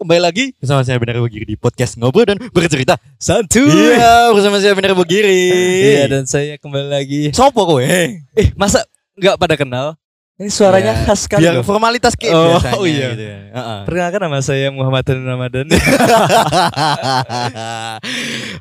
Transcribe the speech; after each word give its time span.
Kembali 0.00 0.16
lagi 0.16 0.56
bersama 0.56 0.80
saya 0.80 0.96
Benar 0.96 1.20
Bugiri 1.20 1.44
di 1.44 1.60
podcast 1.60 2.00
Ngobrol 2.00 2.24
dan 2.24 2.40
Bercerita 2.56 2.96
Santuy. 3.20 3.68
Iya, 3.68 4.32
bersama 4.32 4.56
saya 4.56 4.72
Benar 4.72 4.96
Bugiri 4.96 5.52
Iya 5.92 6.08
dan 6.08 6.24
saya 6.24 6.56
kembali 6.56 6.88
lagi. 6.88 7.28
Sopo 7.36 7.68
kowe? 7.68 7.84
Eh 8.32 8.48
masa 8.56 8.88
nggak 9.20 9.36
pada 9.36 9.60
kenal? 9.60 10.00
Ini 10.40 10.48
suaranya 10.48 10.96
Ya, 10.96 11.04
khas 11.04 11.28
sekali. 11.28 11.44
Biar 11.44 11.60
loh. 11.60 11.68
formalitas 11.68 12.16
kayak 12.16 12.32
Oh, 12.32 12.56
biasanya 12.56 12.80
oh 12.80 12.86
iya. 12.88 13.08
gitu 13.12 13.24
ya. 13.28 13.38
Heeh. 13.52 13.80
Perkenalkan 13.84 14.20
nama 14.24 14.40
saya 14.40 14.72
Muhammad 14.72 15.04
Dan 15.04 15.20
Ramadan. 15.20 15.68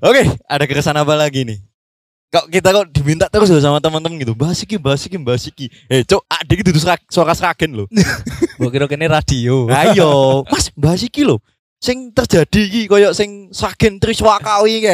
Oke, 0.12 0.22
ada 0.44 0.64
keresahan 0.68 1.00
apa 1.00 1.16
lagi 1.16 1.48
nih? 1.48 1.69
Kok 2.30 2.46
kita 2.54 2.70
kok 2.70 2.86
diminta 2.94 3.26
terus 3.26 3.50
sama 3.58 3.82
teman-teman 3.82 4.22
gitu. 4.22 4.38
Bahas 4.38 4.62
iki, 4.62 4.78
bahas 4.78 5.02
iki, 5.02 5.18
bahas 5.18 5.50
iki. 5.50 5.66
Eh, 5.90 6.06
cok, 6.06 6.22
adik 6.30 6.62
itu 6.62 6.78
serak, 6.78 7.02
suara 7.10 7.34
seragen 7.34 7.74
loh. 7.74 7.88
Gua 8.62 8.70
kira 8.70 8.86
ini 8.86 9.10
radio. 9.10 9.66
Ayo, 9.66 10.46
Mas, 10.46 10.70
bahas 10.78 11.02
iki 11.02 11.26
lho. 11.26 11.42
Sing 11.82 12.14
terjadi 12.14 12.62
iki 12.70 12.82
koyo 12.86 13.18
sing 13.18 13.50
sragen 13.50 13.98
Triswaka 13.98 14.62
iki. 14.70 14.86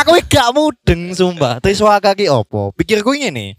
Aku 0.00 0.16
iki 0.16 0.32
gak 0.32 0.48
mudeng 0.56 1.12
sumpah. 1.12 1.60
Triswaka 1.60 2.16
ki 2.16 2.32
opo? 2.32 2.72
Pikirku 2.72 3.12
ini 3.12 3.52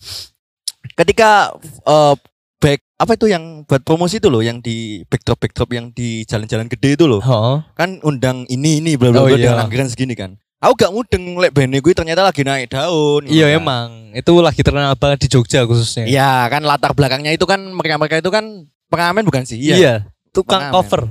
Ketika 0.98 1.54
eh, 1.86 2.16
back 2.58 2.80
apa 2.98 3.16
itu 3.16 3.30
yang 3.32 3.64
buat 3.64 3.86
promosi 3.86 4.18
itu 4.20 4.28
loh 4.28 4.42
yang 4.44 4.60
di 4.60 5.06
backdrop 5.06 5.40
backdrop 5.40 5.70
yang 5.72 5.94
di 5.94 6.26
jalan-jalan 6.26 6.66
gede 6.66 6.98
itu 6.98 7.06
loh. 7.06 7.22
Oh, 7.22 7.62
Kan 7.78 8.02
undang 8.02 8.50
ini 8.50 8.82
ini 8.82 8.98
bla 8.98 9.14
bla 9.14 9.22
Oh, 9.22 9.30
bla 9.30 9.38
iya. 9.38 9.54
dengan 9.54 9.70
anggaran 9.70 9.88
segini 9.88 10.18
kan. 10.18 10.34
Aku 10.60 10.76
gak 10.76 10.92
mudeng 10.92 11.40
lek 11.40 11.56
band 11.56 11.72
gue 11.72 11.94
ternyata 11.96 12.20
lagi 12.20 12.44
naik 12.44 12.68
daun. 12.68 13.24
iya 13.32 13.48
kan. 13.48 13.64
emang. 13.64 13.88
Itu 14.12 14.44
lagi 14.44 14.60
terkenal 14.60 14.92
banget 15.00 15.24
di 15.24 15.28
Jogja 15.32 15.64
khususnya. 15.64 16.04
Iya, 16.04 16.52
kan 16.52 16.68
latar 16.68 16.92
belakangnya 16.92 17.32
itu 17.32 17.48
kan 17.48 17.64
mereka-mereka 17.64 18.20
itu 18.20 18.28
kan 18.28 18.68
pengamen 18.92 19.24
bukan 19.24 19.48
sih? 19.48 19.56
Iya. 19.56 20.04
Tukang 20.36 20.68
Pengamen. 20.68 20.76
cover. 20.76 21.02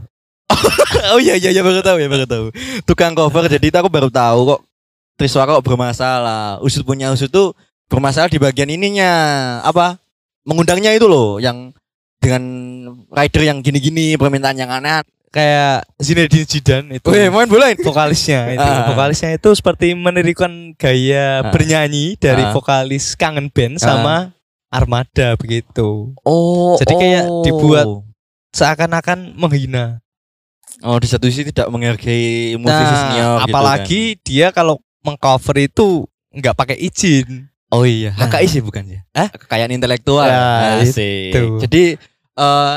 oh 1.17 1.21
iya 1.21 1.37
iya 1.41 1.49
iya 1.53 1.63
baru 1.65 1.81
tahu 1.81 1.97
ya 1.97 2.09
baru 2.13 2.27
tahu. 2.29 2.45
Tukang 2.85 3.17
cover 3.17 3.49
jadi 3.49 3.73
itu 3.73 3.79
aku 3.81 3.89
baru 3.89 4.13
tahu 4.13 4.53
kok 4.53 4.61
Triswaka 5.17 5.57
kok 5.59 5.65
bermasalah. 5.65 6.61
Usut 6.61 6.85
punya 6.85 7.09
usut 7.09 7.33
tuh 7.33 7.57
bermasalah 7.89 8.29
di 8.29 8.37
bagian 8.37 8.69
ininya 8.69 9.11
apa? 9.65 9.97
Mengundangnya 10.45 10.93
itu 10.93 11.09
loh 11.09 11.41
yang 11.41 11.73
dengan 12.21 12.43
rider 13.11 13.43
yang 13.49 13.59
gini-gini 13.65 14.21
permintaan 14.21 14.61
yang 14.61 14.69
aneh. 14.69 15.01
Kayak 15.29 15.85
Zinedine 15.97 16.47
Zidane 16.49 16.89
itu. 16.97 17.07
Weh, 17.07 17.29
main 17.29 17.45
bola 17.45 17.69
ini. 17.69 17.85
vokalisnya 17.85 18.49
itu 18.49 18.65
Ah. 18.65 18.89
vokalisnya 18.89 19.37
itu 19.37 19.51
seperti 19.53 19.93
menirukan 19.93 20.73
gaya 20.75 21.45
Ah. 21.45 21.53
bernyanyi 21.53 22.17
dari 22.17 22.43
Ah. 22.43 22.53
vokalis 22.53 23.13
kangen 23.13 23.53
band 23.53 23.77
sama 23.77 24.33
Armada 24.69 25.37
begitu 25.37 26.13
Oh. 26.23 26.77
Jadi 26.77 26.93
kayak 26.95 27.25
dibuat 27.43 27.87
seakan-akan 28.51 29.33
menghina 29.35 30.01
Oh, 30.79 30.95
di 30.97 31.05
satu 31.05 31.27
sisi 31.27 31.43
tidak 31.45 31.69
menghargai 31.69 32.55
musisi 32.55 32.71
nah 32.71 33.01
senior 33.03 33.35
gitu 33.35 33.45
apalagi 33.45 34.03
dia 34.23 34.47
kalau 34.49 34.79
mengcover 35.01 35.59
itu 35.59 36.07
nggak 36.31 36.55
pakai 36.55 36.77
izin 36.79 37.27
kan. 37.27 37.51
Oh 37.69 37.85
iya, 37.85 38.17
Nah. 38.17 38.33
HKI 38.33 38.47
sih 38.49 38.63
bukan 38.65 38.81
ya? 38.87 39.01
Hah? 39.13 39.29
Kekayaan 39.29 39.69
intelektual. 39.69 40.25
Ya, 40.25 40.81
itu. 40.81 41.61
Jadi 41.61 42.01
eh 42.33 42.77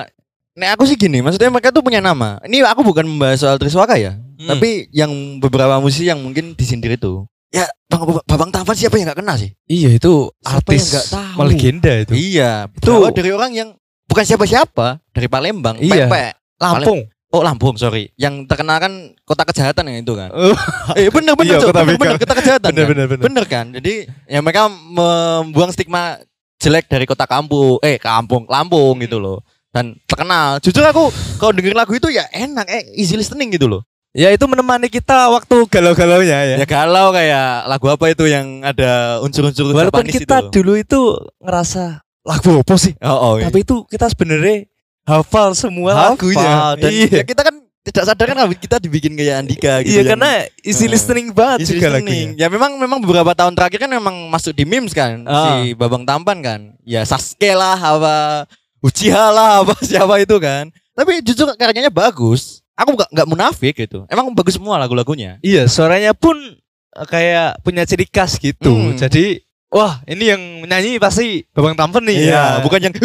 nek 0.53 0.75
aku 0.75 0.83
sih 0.83 0.95
gini, 0.95 1.19
maksudnya 1.19 1.47
mereka 1.47 1.71
tuh 1.71 1.79
punya 1.79 1.99
nama. 1.99 2.39
Ini 2.43 2.63
aku 2.63 2.81
bukan 2.81 3.03
membahas 3.03 3.39
soal 3.39 3.55
Triswaka 3.55 3.95
ya, 3.95 4.15
Hmm. 4.37 4.49
tapi 4.49 4.89
yang 4.91 5.11
beberapa 5.37 5.77
musisi 5.77 6.05
yang 6.05 6.19
mungkin 6.19 6.53
disindir 6.53 6.93
itu. 6.93 7.23
Ya, 7.51 7.67
Bang 7.85 8.07
Babang 8.23 8.47
Tampan 8.47 8.75
siapa 8.75 8.95
yang 8.95 9.11
nggak 9.11 9.19
kenal 9.19 9.35
sih? 9.35 9.51
iya 9.65 9.91
itu 9.91 10.31
Siapa 10.39 10.55
artis 10.63 10.71
yang 10.79 10.87
nggak 10.87 11.05
tahu? 11.09 11.35
melegenda 11.35 11.91
itu 11.99 12.11
Iya, 12.15 12.51
Itu- 12.71 13.11
dari 13.11 13.29
orang 13.29 13.51
yang 13.51 13.69
bukan 14.07 14.23
siapa-siapa, 14.23 15.03
dari 15.11 15.27
Palembang, 15.27 15.75
Iya. 15.75 16.07
Pepe. 16.07 16.23
Lampung 16.57 17.03
Oh 17.31 17.39
Lampung, 17.39 17.79
sorry. 17.79 18.11
Yang 18.19 18.43
terkenal 18.43 18.75
kan 18.77 18.91
kota 19.23 19.47
kejahatan 19.47 19.87
yang 19.87 20.03
itu 20.03 20.11
kan. 20.13 20.27
Oh. 20.35 20.51
eh 20.99 21.07
bener 21.07 21.31
bener, 21.31 21.55
Iya, 21.55 21.63
Cok. 21.63 21.69
kota 21.71 21.81
bener, 21.81 21.95
bener, 21.97 22.15
kota 22.19 22.33
kejahatan. 22.35 22.69
bener 22.69 22.83
kan? 22.83 22.91
bener 22.91 23.05
bener 23.07 23.23
Bener 23.23 23.45
kan? 23.47 23.65
Jadi 23.71 23.93
ya 24.27 24.39
mereka 24.39 24.67
membuang 24.67 25.71
stigma 25.71 26.19
jelek 26.59 26.85
dari 26.85 27.07
kota 27.07 27.23
kampung, 27.23 27.79
eh 27.81 27.95
kampung, 27.95 28.43
Lampung 28.45 28.99
gitu 28.99 29.15
loh. 29.17 29.39
Dan 29.71 29.95
terkenal. 30.03 30.59
Jujur 30.59 30.83
aku 30.83 31.07
kalau 31.37 31.51
denger 31.51 31.71
lagu 31.73 31.91
itu 31.91 32.07
ya 32.07 32.27
enak, 32.29 32.67
eh 32.67 32.83
easy 32.93 33.15
listening 33.15 33.51
gitu 33.51 33.67
loh. 33.67 33.81
ya 34.11 34.27
itu 34.27 34.43
menemani 34.43 34.85
kita 34.85 35.31
waktu 35.31 35.55
galau-galaunya 35.65 36.43
ya 36.45 36.55
Ya 36.57 36.67
galau 36.67 37.09
kayak 37.09 37.63
lagu 37.65 37.87
apa 37.87 38.05
itu 38.07 38.27
yang 38.27 38.59
ada 38.61 39.23
unsur-unsur 39.23 39.71
walaupun 39.71 40.03
kita 40.03 40.43
itu. 40.43 40.51
dulu 40.51 40.75
itu 40.75 40.99
ngerasa 41.39 42.03
lagu 42.21 42.59
apa 42.59 42.75
sih 42.75 42.91
Oh, 42.99 43.15
oh 43.15 43.33
iya. 43.37 43.47
Tapi 43.47 43.63
itu 43.63 43.87
kita 43.87 44.05
sebenarnya 44.07 44.67
hafal 45.01 45.55
semua 45.55 45.95
Hafal. 45.95 46.19
lagunya. 46.19 46.51
dan 46.75 46.91
iya. 46.91 47.07
ya 47.09 47.23
kita 47.23 47.41
kan 47.41 47.55
tidak 47.81 48.03
sadar 48.05 48.25
kan 48.27 48.37
kita 48.51 48.75
dibikin 48.77 49.15
kayak 49.15 49.35
Andika 49.39 49.79
gitu. 49.79 49.89
Iya 49.89 49.97
yang- 49.97 50.09
karena 50.11 50.31
easy 50.61 50.85
Eh, 50.85 50.89
listening 50.91 51.31
banget 51.31 51.57
Easy 51.63 51.73
juga 51.73 51.87
listening. 51.89 52.35
lagunya. 52.35 52.37
Ya 52.37 52.47
memang 52.47 52.71
memang 52.75 52.99
beberapa 52.99 53.31
tahun 53.31 53.55
terakhir 53.55 53.79
kan 53.79 53.91
memang 53.91 54.27
masuk 54.27 54.51
di 54.51 54.67
memes 54.67 54.91
kan 54.91 55.23
Ah. 55.23 55.63
si 55.63 55.71
Babang 55.71 56.03
Tampan 56.03 56.37
kan. 56.39 56.59
Ya 56.83 57.01
Sasuke 57.01 57.55
lah 57.55 57.79
apa 57.79 58.43
Uchiha 58.81 59.29
lah 59.29 59.51
apa 59.61 59.77
siapa 59.81 60.17
itu 60.21 60.35
kan. 60.41 60.73
Tapi 60.97 61.21
jujur 61.21 61.53
karyanya 61.55 61.93
bagus. 61.93 62.65
Aku 62.75 62.97
nggak 62.97 63.09
nggak 63.13 63.27
munafik 63.29 63.77
gitu. 63.77 64.09
Emang 64.09 64.33
bagus 64.33 64.57
semua 64.57 64.81
lagu-lagunya. 64.81 65.37
Iya, 65.45 65.69
suaranya 65.69 66.17
pun 66.17 66.35
eh, 66.97 67.07
kayak 67.07 67.61
punya 67.61 67.85
ciri 67.85 68.09
khas 68.09 68.41
gitu. 68.41 68.73
Hmm. 68.73 68.97
Jadi 68.97 69.45
wah, 69.71 70.01
ini 70.09 70.33
yang 70.33 70.41
nyanyi 70.65 70.97
pasti 70.97 71.45
Babang 71.53 71.77
Tampan 71.77 72.03
nih. 72.09 72.27
Iya, 72.27 72.59
bukan 72.65 72.81
yang 72.81 72.93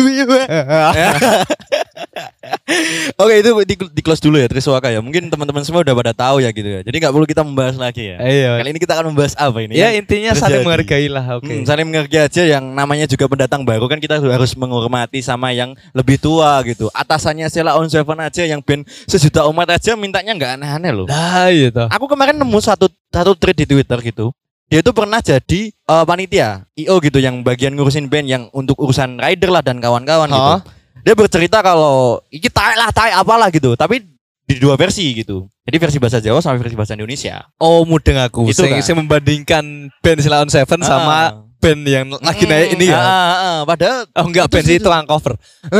Oke 3.22 3.34
itu 3.40 3.50
di, 3.66 3.74
di 3.78 4.02
close 4.02 4.22
dulu 4.22 4.36
ya 4.38 4.46
Triswaka 4.46 4.90
ya. 4.90 5.00
Mungkin 5.02 5.30
teman-teman 5.30 5.62
semua 5.62 5.82
udah 5.82 5.94
pada 5.94 6.12
tahu 6.12 6.42
ya 6.42 6.50
gitu 6.50 6.66
ya. 6.66 6.80
Jadi 6.82 6.96
nggak 7.02 7.12
perlu 7.14 7.26
kita 7.26 7.42
membahas 7.42 7.76
lagi 7.78 8.14
ya. 8.14 8.16
Iya. 8.20 8.50
Kali 8.62 8.68
ini 8.74 8.80
kita 8.82 8.92
akan 8.98 9.06
membahas 9.14 9.34
apa 9.38 9.58
ini? 9.62 9.74
Ya 9.78 9.94
intinya 9.94 10.34
terjadi. 10.34 10.42
saling 10.42 10.60
menghargai 10.66 11.06
lah, 11.10 11.24
oke. 11.38 11.46
Hmm, 11.46 11.62
saling 11.64 11.86
menghargai 11.86 12.20
aja 12.26 12.42
yang 12.46 12.64
namanya 12.74 13.06
juga 13.06 13.24
pendatang 13.26 13.62
baru 13.62 13.86
kan 13.86 13.98
kita 13.98 14.18
harus 14.18 14.52
menghormati 14.54 15.22
sama 15.22 15.50
yang 15.54 15.74
lebih 15.94 16.18
tua 16.20 16.60
gitu. 16.66 16.90
Atasannya 16.92 17.46
Sheila 17.50 17.78
on 17.78 17.88
Seven 17.90 18.18
aja 18.18 18.42
yang 18.44 18.60
band 18.62 18.86
sejuta 19.06 19.46
umat 19.48 19.70
aja 19.74 19.94
mintanya 19.94 20.34
nggak 20.34 20.52
aneh-aneh 20.60 20.92
loh. 20.92 21.06
Nah, 21.08 21.48
iya 21.50 21.70
toh. 21.70 21.88
Aku 21.90 22.06
kemarin 22.10 22.36
nemu 22.36 22.58
satu 22.60 22.90
satu 23.10 23.32
thread 23.38 23.56
di 23.56 23.66
Twitter 23.66 23.98
gitu. 24.02 24.34
Dia 24.66 24.82
itu 24.82 24.90
pernah 24.90 25.22
jadi 25.22 25.70
eh, 25.70 26.04
panitia 26.04 26.66
IO 26.74 26.98
gitu 26.98 27.22
yang 27.22 27.46
bagian 27.46 27.78
ngurusin 27.78 28.10
band 28.10 28.26
yang 28.26 28.42
untuk 28.50 28.74
urusan 28.82 29.22
rider 29.22 29.54
lah 29.54 29.62
dan 29.62 29.78
kawan-kawan 29.78 30.26
gitu. 30.26 30.75
Dia 31.06 31.14
bercerita 31.14 31.62
kalau 31.62 32.18
iki 32.28 32.50
tai 32.50 32.74
lah 32.74 32.90
tai 32.90 33.14
apalah 33.14 33.46
gitu, 33.48 33.72
tapi 33.72 34.02
di 34.42 34.56
dua 34.56 34.74
versi 34.74 35.14
gitu. 35.14 35.46
Jadi 35.62 35.76
versi 35.76 35.96
bahasa 35.96 36.18
Jawa 36.18 36.38
sama 36.38 36.54
versi 36.56 36.74
bahasa 36.74 36.92
Indonesia. 36.92 37.46
Oh, 37.56 37.82
mudeng 37.82 38.18
aku. 38.20 38.46
Itu 38.46 38.60
Itu 38.60 38.66
kan? 38.68 38.78
saya 38.80 38.96
membandingkan 38.96 39.64
band 39.96 40.18
Silaon 40.18 40.46
Seven 40.46 40.78
sama 40.80 41.30
Ah. 41.32 41.42
band 41.56 41.82
yang 41.82 42.06
lagi 42.12 42.42
Hmm, 42.42 42.52
naik 42.52 42.68
ini 42.72 42.86
ya. 42.86 42.94
ah, 42.94 43.02
ah, 43.02 43.26
ah. 43.32 43.58
padahal 43.64 44.06
Oh 44.12 44.22
enggak, 44.24 44.44
Itu 44.44 44.52
band 44.52 44.66
sih- 44.66 44.76
itu 44.76 44.84
tukang 44.84 45.02
cover. 45.04 45.34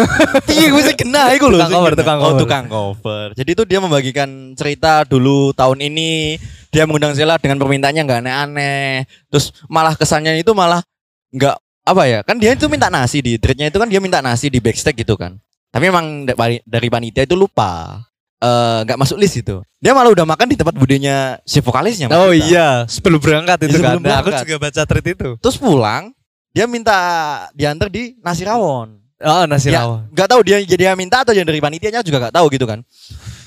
Iya 0.49 0.67
gue 0.69 0.83
sih 0.85 0.97
kena 0.97 1.23
iku 1.33 1.47
loh 1.47 1.59
Tukang 1.61 1.73
cover, 1.73 1.93
tukang 1.95 2.17
Oh 2.17 2.23
cover. 2.25 2.41
tukang 2.41 2.65
cover 2.67 3.27
Jadi 3.33 3.51
itu 3.53 3.63
dia 3.65 3.79
membagikan 3.79 4.29
cerita 4.53 5.03
dulu 5.03 5.51
tahun 5.53 5.83
ini 5.85 6.39
Dia 6.69 6.85
mengundang 6.85 7.13
Sheila 7.13 7.37
dengan 7.37 7.57
permintaannya 7.57 7.99
nggak 8.01 8.21
aneh-aneh 8.21 8.91
Terus 9.29 9.51
malah 9.67 9.93
kesannya 9.93 10.35
itu 10.37 10.51
malah 10.53 10.83
nggak 11.29 11.55
apa 11.87 12.03
ya 12.05 12.19
Kan 12.21 12.37
dia 12.37 12.51
itu 12.51 12.67
minta 12.67 12.89
nasi 12.89 13.23
di 13.23 13.39
threadnya 13.39 13.67
itu 13.67 13.79
kan 13.79 13.87
dia 13.87 13.99
minta 13.99 14.19
nasi 14.19 14.47
di 14.47 14.59
backstage 14.59 14.99
gitu 14.99 15.15
kan 15.15 15.39
Tapi 15.69 15.87
emang 15.87 16.27
dari 16.63 16.89
panitia 16.89 17.23
itu 17.23 17.33
lupa 17.33 18.03
eh, 18.39 18.79
nggak 18.83 18.99
masuk 18.99 19.17
list 19.17 19.39
itu 19.39 19.63
Dia 19.77 19.93
malah 19.93 20.11
udah 20.11 20.27
makan 20.27 20.47
di 20.47 20.57
tempat 20.57 20.75
budenya 20.75 21.39
si 21.43 21.59
vokalisnya 21.59 22.11
Oh 22.11 22.29
maksudnya. 22.29 22.43
iya, 22.45 22.69
sebelum 22.85 23.19
berangkat 23.19 23.59
itu 23.63 23.71
Iya, 23.71 23.79
sebelum 23.79 24.01
kan. 24.01 24.05
Nah, 24.05 24.17
aku 24.17 24.29
berangkat. 24.29 24.43
juga 24.45 24.57
baca 24.61 24.83
tweet 24.85 25.07
itu. 25.09 25.31
Terus 25.39 25.57
pulang 25.57 26.05
dia 26.51 26.65
minta 26.65 26.97
diantar 27.53 27.87
di 27.87 28.17
nasi 28.19 28.43
rawon 28.43 28.99
Oh, 29.19 29.45
nasi 29.45 29.69
Ya, 29.69 29.81
rawon. 29.81 30.09
nggak 30.11 30.27
tahu 30.27 30.41
dia 30.43 30.57
jadi 30.61 30.91
yang 30.91 30.99
minta 30.99 31.21
atau 31.21 31.33
yang 31.33 31.45
dari 31.45 31.57
panitianya 31.57 32.01
juga 32.01 32.19
nggak 32.19 32.35
tahu 32.35 32.47
gitu 32.51 32.65
kan 32.65 32.81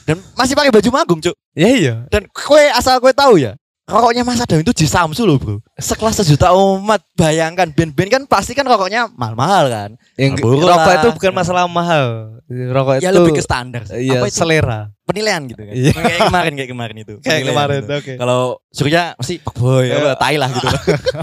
dan 0.03 0.17
masih 0.33 0.53
pakai 0.53 0.69
baju 0.69 0.89
magung 0.91 1.19
cuk 1.19 1.35
Ya 1.53 1.69
iya. 1.69 1.95
dan 2.07 2.25
kue 2.27 2.65
asal 2.69 2.97
kue 2.97 3.11
tahu 3.11 3.37
ya 3.37 3.53
rokoknya 3.89 4.21
Mas 4.21 4.39
Adam 4.39 4.61
itu 4.61 4.71
di 4.71 4.85
Samsu 4.85 5.25
loh 5.25 5.35
bro 5.35 5.57
sekelas 5.75 6.21
sejuta 6.21 6.53
umat 6.53 7.01
bayangkan 7.13 7.67
band-band 7.73 8.09
kan 8.09 8.21
pasti 8.23 8.53
kan 8.53 8.63
rokoknya 8.63 9.09
mahal-mahal 9.13 9.65
kan 9.67 9.89
Yang 10.15 10.39
rokok 10.39 10.69
lah. 10.69 10.95
itu 10.99 11.09
bukan 11.11 11.31
masalah 11.33 11.63
mahal. 11.65 12.05
Rokok 12.45 13.01
ya 13.01 13.09
itu 13.09 13.17
lebih 13.17 13.33
ke 13.35 13.43
standar 13.43 13.81
sih. 13.85 14.05
iya, 14.05 14.21
apa 14.21 14.25
itu 14.25 14.37
selera. 14.37 14.89
penilaian 15.05 15.41
gitu 15.45 15.57
kan 15.57 15.73
Iya. 15.73 15.91
kayak 15.93 16.19
kemarin 16.29 16.53
kayak 16.53 16.69
kemarin 16.69 16.95
itu 16.97 17.13
Kayak 17.19 17.25
Penilaian 17.25 17.49
kemarin, 17.49 17.79
gitu. 17.81 17.93
oke. 17.97 18.13
kalau 18.17 18.39
Surya 18.69 19.01
pasti 19.17 19.35
fuckboy 19.41 19.85
Iya. 19.89 19.95
apa 19.97 20.11
tai 20.15 20.35
lah 20.37 20.49
gitu 20.49 20.67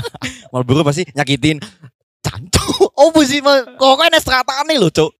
Marlboro 0.50 0.82
pasti 0.82 1.06
nyakitin 1.14 1.62
cancu 2.18 2.66
oh 3.00 3.14
sih 3.22 3.38
rokoknya 3.78 4.18
strata 4.18 4.66
nih 4.66 4.78
loh 4.78 4.90
cuk 4.90 5.10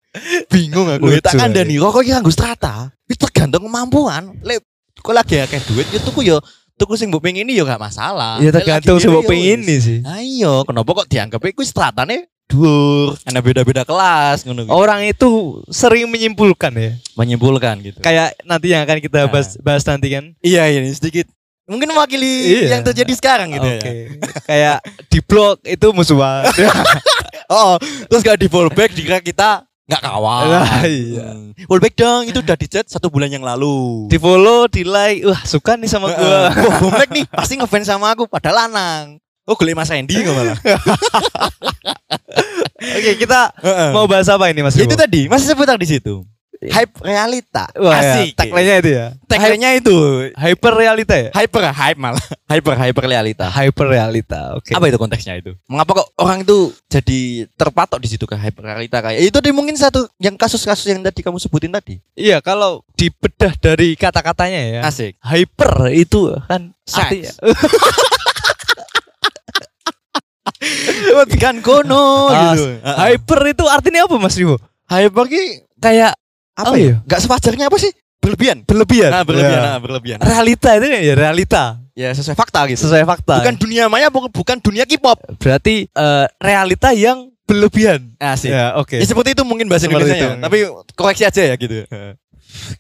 bingung 0.51 0.89
aku 0.89 1.13
tak 1.23 1.37
ya. 1.39 1.63
nih 1.63 1.79
rokok 1.79 2.01
iki 2.03 2.11
nganggo 2.11 2.33
strata 2.33 2.91
itu 3.07 3.23
tergantung 3.31 3.69
kemampuan 3.69 4.35
lek 4.43 4.65
kok 4.99 5.15
lagi 5.15 5.39
akeh 5.39 5.61
duit 5.71 5.87
ya 5.93 6.01
tuku 6.03 6.27
yo 6.27 6.41
tuku 6.77 6.95
sing 6.95 7.09
mbok 7.09 7.23
pengen 7.23 7.49
yo 7.49 7.65
gak 7.65 7.79
masalah 7.79 8.37
Ya 8.39 8.49
tergantung 8.51 8.97
dhewe 8.97 9.21
mbok 9.21 9.33
ya 9.33 9.57
nih 9.57 9.79
sih. 9.79 9.99
ayo 10.07 10.61
kenapa 10.63 10.91
kok 10.95 11.09
dianggap 11.09 11.41
iku 11.43 11.61
stratane 11.61 12.29
dur, 12.47 13.19
ana 13.25 13.41
beda-beda 13.41 13.83
kelas 13.83 14.45
ngono. 14.45 14.63
gitu. 14.63 14.71
Orang 14.71 15.03
itu 15.03 15.27
sering 15.67 16.07
menyimpulkan 16.07 16.71
ya. 16.73 16.95
menyimpulkan 17.15 17.75
gitu. 17.83 17.99
Kayak 17.99 18.39
nanti 18.43 18.71
yang 18.71 18.81
akan 18.81 18.99
kita 19.01 19.19
Nah. 19.21 19.29
bahas, 19.29 19.59
bahas 19.59 19.83
nanti 19.83 20.07
kan. 20.09 20.31
Iya 20.39 20.71
ini 20.71 20.93
sedikit 20.93 21.27
mungkin 21.67 21.91
mewakili 21.91 22.63
Iya. 22.63 22.79
yang 22.79 22.83
terjadi 22.85 23.13
sekarang 23.13 23.51
gitu 23.51 23.67
Oke. 23.67 23.83
ya. 23.83 24.07
Kayak 24.47 24.79
di 25.09 25.19
blog 25.21 25.59
itu 25.65 25.87
musuhan. 25.91 26.47
Oh, 27.47 27.79
terus 28.11 28.23
gak 28.23 28.39
di 28.39 28.47
fallback 28.47 28.91
dikira 28.91 29.23
kita 29.23 29.63
nggak 29.87 30.03
kawan. 30.03 30.51
Nah, 30.51 30.83
iya. 30.83 31.27
Hmm. 31.31 31.55
Fallback 31.71 31.95
dong 31.95 32.27
itu 32.27 32.43
udah 32.43 32.59
di 32.59 32.67
chat 32.67 32.91
satu 32.91 33.07
bulan 33.07 33.31
yang 33.31 33.47
lalu. 33.47 34.11
di 34.11 34.19
follow, 34.19 34.67
di 34.67 34.83
like, 34.83 35.23
wah 35.23 35.39
suka 35.47 35.79
nih 35.79 35.87
sama 35.87 36.11
gua. 36.11 36.51
Wah, 36.51 36.75
Bomlek 36.83 37.11
nih 37.15 37.25
pasti 37.31 37.55
ngefans 37.55 37.87
sama 37.87 38.11
aku 38.11 38.27
padahal 38.27 38.67
lanang. 38.67 39.23
Oh, 39.47 39.55
golek 39.55 39.79
Mas 39.79 39.87
Randy 39.87 40.19
nggak 40.19 40.35
malah. 40.35 40.59
Oke, 42.99 43.15
kita 43.15 43.55
mau 43.95 44.11
bahas 44.11 44.27
apa 44.27 44.51
ini 44.51 44.67
Mas? 44.67 44.75
Ya, 44.75 44.91
itu 44.91 44.99
tadi 44.99 45.31
masih 45.31 45.55
seputar 45.55 45.79
di 45.79 45.87
situ. 45.87 46.27
Hype 46.57 46.95
realita. 47.05 47.69
Wah, 47.77 48.01
ya, 48.01 48.13
Asik. 48.17 48.33
tagline-nya 48.33 48.77
itu 48.81 48.91
ya. 48.91 49.07
Tagline-nya 49.29 49.71
itu 49.77 49.97
Hyper 50.33 50.73
realita 50.73 51.15
ya? 51.15 51.29
hyper 51.37 51.69
hype 51.69 51.99
malah. 52.01 52.25
Hyper 52.51 52.75
hyper 52.75 53.05
realita. 53.05 53.47
Hyper 53.49 53.87
realita. 53.87 54.57
Oke. 54.57 54.73
Apa 54.73 54.89
itu 54.89 54.97
konteksnya 54.97 55.37
itu? 55.37 55.53
Mengapa 55.69 56.01
kok 56.01 56.09
orang 56.17 56.41
itu 56.41 56.73
jadi 56.89 57.45
terpatok 57.55 58.01
di 58.01 58.09
situ 58.09 58.25
ke 58.25 58.33
hyper 58.35 58.65
realita 58.65 59.05
kayak 59.05 59.21
itu 59.21 59.37
tadi 59.37 59.53
mungkin 59.53 59.77
satu 59.77 60.09
yang 60.17 60.35
kasus-kasus 60.35 60.89
yang 60.89 61.05
tadi 61.05 61.21
kamu 61.21 61.37
sebutin 61.37 61.69
tadi. 61.71 62.01
Iya, 62.17 62.41
kalau 62.41 62.81
dibedah 62.97 63.53
dari 63.59 63.93
kata-katanya 63.93 64.61
ya. 64.61 64.81
Asik. 64.83 65.21
Hyper 65.21 65.93
itu 65.93 66.33
kan 66.49 66.73
artinya 66.89 67.33
Kan 71.37 71.61
kono 71.61 72.33
Ah, 72.33 72.55
gitu. 72.55 72.65
hyper 72.83 73.41
itu 73.47 73.65
artinya 73.69 74.09
apa 74.09 74.17
Mas 74.17 74.35
Rivo? 74.35 74.57
hyper 74.89 75.27
ki 75.27 75.45
Kayak 75.77 76.17
apa 76.57 76.73
Oh, 76.73 76.75
ya? 76.75 76.81
iya. 76.81 76.95
Gak 77.05 77.21
sewajarnya 77.23 77.69
apa 77.69 77.77
sih? 77.77 77.93
Berlebihan. 78.17 78.65
berlebihan. 78.65 79.11
Nah, 79.13 79.23
berlebihan, 79.23 79.61
Ya. 79.61 79.69
nah, 79.71 79.79
berlebihan. 79.79 80.19
Realita 80.19 80.71
itu 80.75 80.87
kan 80.89 81.01
ya 81.01 81.15
realita. 81.15 81.63
Ya 81.95 82.09
sesuai 82.11 82.35
fakta 82.35 82.61
gitu. 82.67 82.81
Sesuai 82.83 83.05
fakta. 83.05 83.39
Bukan 83.39 83.55
dunia 83.57 83.87
maya, 83.87 84.09
bukan, 84.11 84.57
dunia 84.59 84.83
K-pop. 84.83 85.21
berarti 85.39 85.87
eh, 85.87 86.27
realita 86.41 86.91
yang 86.91 87.29
berlebihan. 87.47 88.11
Asik. 88.19 88.51
Ya, 88.51 88.75
oke. 88.75 88.99
Ya 88.99 89.07
seperti 89.07 89.37
itu 89.37 89.47
mungkin 89.47 89.71
bahasa 89.71 89.87
Seperti 89.87 90.03
Indonesia 90.11 90.27
itu. 90.35 90.43
Tapi 90.43 90.57
koreksi 90.99 91.23
aja 91.23 91.43
ya 91.45 91.55
gitu. 91.55 91.87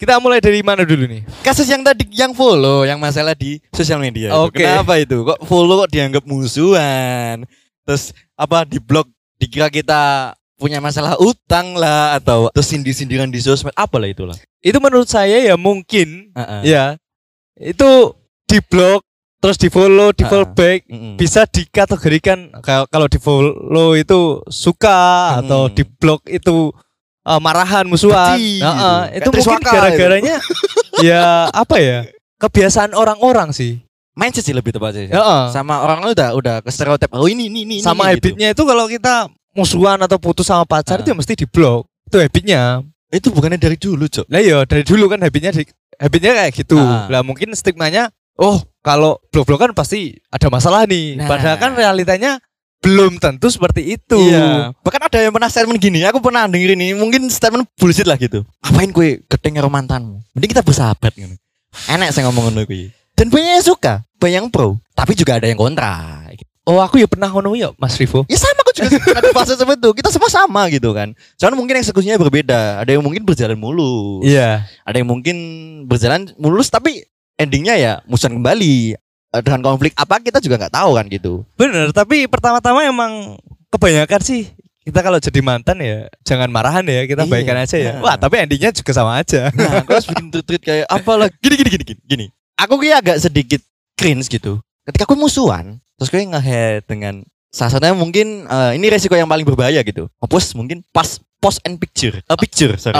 Kita 0.01 0.19
mulai 0.19 0.41
dari 0.41 0.65
mana 0.65 0.83
dulu 0.83 1.05
nih? 1.05 1.23
Kasus 1.45 1.69
yang 1.69 1.85
tadi 1.85 2.09
yang 2.11 2.33
follow, 2.33 2.83
yang 2.83 2.97
masalah 2.99 3.37
di 3.37 3.61
sosial 3.71 4.01
media. 4.01 4.33
itu. 4.33 4.41
Oke. 4.41 4.65
Kenapa 4.65 4.97
itu? 4.99 5.21
Kok 5.23 5.45
follow 5.45 5.85
kok 5.85 5.93
dianggap 5.93 6.25
musuhan? 6.25 7.45
Terus 7.87 8.11
apa 8.35 8.65
di 8.65 8.81
blog 8.81 9.07
dikira 9.37 9.69
kita 9.69 10.33
punya 10.57 10.81
masalah 10.81 11.17
utang 11.17 11.73
lah 11.73 12.17
atau 12.17 12.49
terus 12.51 12.67
sindir-sindiran 12.67 13.29
di 13.29 13.39
sosmed 13.39 13.73
apalah 13.73 14.07
itulah. 14.07 14.37
Itu 14.59 14.79
menurut 14.79 15.07
saya 15.07 15.39
ya 15.39 15.55
mungkin 15.55 16.33
Heeh. 16.33 16.61
ya 16.67 16.85
itu 17.55 17.91
di 18.45 18.59
blog 18.61 19.01
terus 19.37 19.57
di 19.57 19.69
follow, 19.69 20.11
di 20.11 20.25
Ah. 20.25 20.29
follow 20.29 20.49
back 20.49 20.85
Mm-mm. 20.87 21.15
bisa 21.15 21.45
dikategorikan 21.45 22.51
kalau 22.61 22.85
kalau 22.87 23.07
di 23.07 23.17
follow 23.17 23.93
itu 23.93 24.41
suka 24.47 24.97
Hmm. 25.31 25.41
atau 25.41 25.61
di 25.69 25.85
blog 25.85 26.25
itu 26.27 26.73
eh, 27.23 27.41
marahan 27.41 27.85
musuhan. 27.85 28.35
Benci 28.35 28.59
Nah, 28.59 28.71
gitu. 28.71 28.81
eh, 28.81 28.97
Kayak 29.13 29.17
itu 29.19 29.29
mungkin 29.45 29.61
gara-garanya 29.63 30.37
ya 31.05 31.23
apa 31.49 31.77
ya? 31.77 31.99
Kebiasaan 32.37 32.93
orang-orang 32.93 33.51
sih. 33.51 33.81
mindset 34.17 34.45
sih 34.45 34.57
lebih 34.57 34.73
tepatnya. 34.73 35.03
sih. 35.03 35.13
Heeh. 35.13 35.43
Sama 35.53 35.85
orang 35.85 36.01
lu 36.01 36.11
udah 36.11 36.33
udah 36.33 36.57
ke 36.65 36.73
stereotip. 36.73 37.13
Oh 37.13 37.29
ini 37.29 37.53
ini 37.53 37.69
ini. 37.69 37.77
Sama 37.85 38.09
ini, 38.09 38.17
gitu. 38.17 38.33
habitnya 38.33 38.49
itu 38.51 38.63
kalau 38.65 38.89
kita 38.89 39.29
musuhan 39.57 39.97
atau 40.05 40.21
putus 40.21 40.47
sama 40.47 40.69
pacar 40.69 41.01
itu 41.01 41.11
ya 41.11 41.17
mesti 41.17 41.33
di 41.33 41.49
blog. 41.49 41.89
Itu 42.07 42.21
habitnya. 42.21 42.85
Itu 43.09 43.33
bukannya 43.33 43.57
dari 43.57 43.81
dulu, 43.81 44.05
Cok. 44.07 44.29
Lah 44.29 44.43
iya 44.43 44.63
dari 44.69 44.85
dulu 44.85 45.09
kan 45.09 45.25
habitnya 45.25 45.51
di, 45.57 45.65
habitnya 45.97 46.33
kayak 46.37 46.53
gitu. 46.53 46.77
Ah. 46.77 47.09
Lah 47.09 47.25
mungkin 47.25 47.51
stigmanya 47.57 48.13
oh 48.37 48.61
kalau 48.85 49.19
blog-blog 49.33 49.59
kan 49.59 49.73
pasti 49.73 50.21
ada 50.29 50.47
masalah 50.53 50.85
nih. 50.85 51.19
Nah. 51.19 51.27
Padahal 51.27 51.57
kan 51.57 51.73
realitanya 51.75 52.39
belum 52.85 53.19
tentu 53.19 53.51
seperti 53.51 53.99
itu. 53.99 54.19
Iya. 54.31 54.71
Bahkan 54.85 55.03
ada 55.11 55.19
yang 55.19 55.33
pernah 55.35 55.51
statement 55.51 55.81
gini, 55.83 56.07
aku 56.07 56.23
pernah 56.23 56.47
dengerin 56.47 56.79
ini, 56.79 56.95
mungkin 56.95 57.27
statement 57.33 57.67
bullshit 57.75 58.07
lah 58.07 58.15
gitu. 58.15 58.47
Apain 58.63 58.93
kue 58.95 59.27
gedeng 59.27 59.59
karo 59.59 59.67
mantanmu? 59.67 60.23
Mending 60.37 60.51
kita 60.55 60.63
bersahabat 60.63 61.11
gitu. 61.17 61.35
Enak 61.91 62.15
saya 62.15 62.31
ngomong 62.31 62.53
ngono 62.53 62.63
kuwi. 62.63 62.95
Dan 63.17 63.33
banyak 63.33 63.59
yang 63.59 63.65
suka, 63.65 64.05
banyak 64.21 64.45
yang 64.45 64.49
pro, 64.53 64.77
tapi 64.93 65.17
juga 65.17 65.41
ada 65.41 65.49
yang 65.49 65.57
kontra. 65.57 66.16
Oh 66.67 66.83
aku 66.83 66.99
ya 66.99 67.07
pernah 67.07 67.31
ngono 67.31 67.55
ya 67.55 67.71
Mas 67.79 67.95
Rivo. 67.95 68.27
Ya 68.27 68.35
sama 68.35 68.59
aku 68.59 68.75
juga 68.75 68.99
ada 69.23 69.31
fase 69.31 69.55
seperti 69.55 69.79
itu. 69.87 69.91
Kita 69.95 70.11
semua 70.11 70.27
sama 70.27 70.67
gitu 70.67 70.91
kan. 70.91 71.15
Cuman 71.39 71.55
mungkin 71.55 71.79
eksekusinya 71.79 72.19
berbeda. 72.19 72.83
Ada 72.83 72.99
yang 72.99 73.07
mungkin 73.07 73.23
berjalan 73.23 73.55
mulus. 73.55 74.27
Iya. 74.27 74.67
Ada 74.83 74.99
yang 74.99 75.07
mungkin 75.07 75.37
berjalan 75.87 76.27
mulus 76.35 76.67
tapi 76.67 77.07
endingnya 77.39 77.79
ya 77.79 77.93
musuhan 78.05 78.35
kembali. 78.35 78.99
Eh, 79.31 79.43
Dengan 79.47 79.63
konflik 79.63 79.95
apa 79.95 80.19
kita 80.19 80.43
juga 80.43 80.59
nggak 80.59 80.75
tahu 80.75 80.91
kan 80.99 81.07
gitu. 81.07 81.47
Bener, 81.55 81.95
tapi 81.95 82.27
pertama-tama 82.27 82.83
emang 82.83 83.39
kebanyakan 83.71 84.19
sih 84.23 84.51
kita 84.83 85.03
kalau 85.03 85.19
jadi 85.19 85.43
mantan 85.43 85.83
ya 85.83 86.07
jangan 86.23 86.47
marahan 86.47 86.87
ya, 86.87 87.07
kita 87.07 87.27
Iya. 87.27 87.31
baikan 87.31 87.59
aja 87.59 87.75
ya. 87.79 87.93
Nah. 87.99 88.07
Wah, 88.07 88.15
tapi 88.19 88.39
endingnya 88.39 88.71
juga 88.71 88.91
sama 88.91 89.19
aja. 89.19 89.51
Nah, 89.55 89.83
aku 89.83 89.91
harus 89.95 90.07
bikin 90.07 90.31
tweet 90.31 90.63
kayak 90.63 90.87
apalah 90.87 91.27
gini 91.43 91.55
gini 91.59 91.71
gini. 91.75 91.95
gini. 92.07 92.27
Aku 92.59 92.79
kayak 92.79 93.03
agak 93.07 93.17
sedikit 93.23 93.63
cringe 93.95 94.27
gitu. 94.27 94.63
Ketika 94.83 95.03
aku 95.07 95.19
musuhan, 95.19 95.83
terus 95.97 96.09
gue 96.13 96.23
nge-head 96.23 96.85
dengan 96.87 97.25
salah 97.49 97.73
satunya 97.77 97.97
mungkin 97.97 98.45
eh, 98.45 98.73
ini 98.77 98.87
resiko 98.93 99.17
yang 99.17 99.29
paling 99.29 99.45
berbahaya 99.45 99.81
gitu. 99.81 100.09
Post 100.29 100.55
mungkin 100.55 100.85
pas 100.93 101.21
post 101.41 101.61
and 101.65 101.77
picture, 101.81 102.21
a 102.29 102.37
picture 102.37 102.77
sorry, 102.77 102.97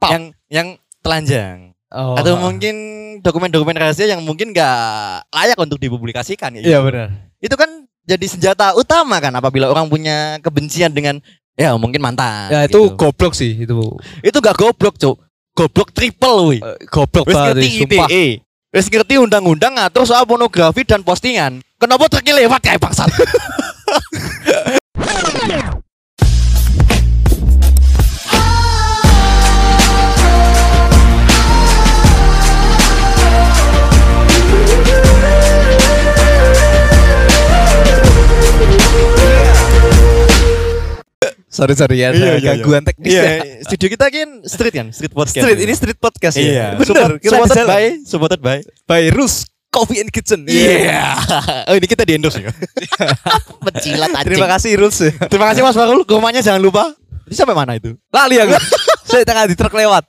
Pap. 0.00 0.10
yang 0.12 0.24
yang 0.48 0.68
telanjang 1.00 1.68
Oh. 1.88 2.12
atau 2.20 2.36
mungkin 2.36 2.76
dokumen-dokumen 3.24 3.72
rahasia 3.72 4.12
yang 4.12 4.20
mungkin 4.20 4.52
gak 4.52 5.24
layak 5.32 5.56
untuk 5.56 5.80
dipublikasikan 5.80 6.52
ya. 6.60 6.76
Iya 6.76 6.78
benar. 6.84 7.32
Itu 7.40 7.56
kan 7.56 7.88
jadi 8.04 8.26
senjata 8.28 8.76
utama 8.76 9.16
kan 9.24 9.32
apabila 9.32 9.72
orang 9.72 9.88
punya 9.88 10.36
kebencian 10.44 10.92
dengan 10.92 11.16
ya 11.56 11.72
mungkin 11.80 12.04
mantan. 12.04 12.52
Ya 12.52 12.68
gitu. 12.68 12.92
itu 12.92 13.00
goblok 13.00 13.32
sih 13.32 13.64
itu. 13.64 13.96
itu 14.20 14.36
gak 14.36 14.56
goblok, 14.60 15.00
Cuk. 15.00 15.16
Goblok 15.56 15.88
triple 15.96 16.52
wih. 16.52 16.60
Eh, 16.60 16.76
goblok 16.92 17.24
Wis 17.24 17.34
banget 17.34 17.54
ngerti 17.56 17.64
sih, 17.64 17.80
sumpah. 17.80 18.08
ITE. 18.12 18.26
Wis 18.68 18.86
ngerti 18.92 19.14
undang-undang 19.16 19.72
ngatur 19.80 20.04
soal 20.04 20.28
pornografi 20.28 20.84
dan 20.84 21.00
postingan. 21.00 21.64
Kenapa 21.78 22.10
truknya 22.10 22.34
lewat 22.42 22.58
kayak 22.58 22.82
bangsat? 22.82 23.06
Sorry 41.48 41.74
sorry 41.74 41.96
ya, 42.04 42.14
ada 42.14 42.38
gangguan 42.38 42.84
teknis 42.86 43.10
ya. 43.18 43.42
Iya, 43.42 43.66
studio 43.66 43.88
kita 43.90 44.06
kan 44.12 44.28
street 44.46 44.74
kan, 44.78 44.86
street 44.94 45.10
podcast. 45.10 45.42
Street 45.42 45.58
ini 45.64 45.72
street 45.74 45.98
podcast 45.98 46.34
ya. 46.38 46.44
Iya, 46.44 46.66
Bener, 46.78 46.86
Support- 46.86 47.18
kita 47.18 47.34
supported 47.34 47.64
by, 47.66 47.84
supported 48.06 48.40
by. 48.44 48.58
by 48.86 49.02
Rus 49.10 49.48
Coffee 49.68 50.00
and 50.00 50.08
Kitchen. 50.08 50.48
Iya. 50.48 51.12
oh 51.68 51.74
ini 51.76 51.84
kita 51.84 52.02
di 52.08 52.16
endorse 52.16 52.40
ya. 52.40 52.52
Pecilat 53.68 54.10
anjing. 54.16 54.34
Terima 54.34 54.48
kasih 54.48 54.70
Rus. 54.80 54.98
Terima 55.28 55.46
kasih 55.52 55.60
Mas 55.60 55.76
Farul. 55.76 56.02
Rumahnya 56.08 56.40
jangan 56.40 56.60
lupa. 56.64 56.96
Ini 57.28 57.34
sampai 57.36 57.52
mana 57.52 57.76
itu? 57.76 57.92
Lali 58.08 58.40
aku. 58.40 58.56
Saya 59.12 59.24
tengah 59.28 59.44
di 59.44 59.52
truk 59.52 59.76
lewat. 59.76 60.08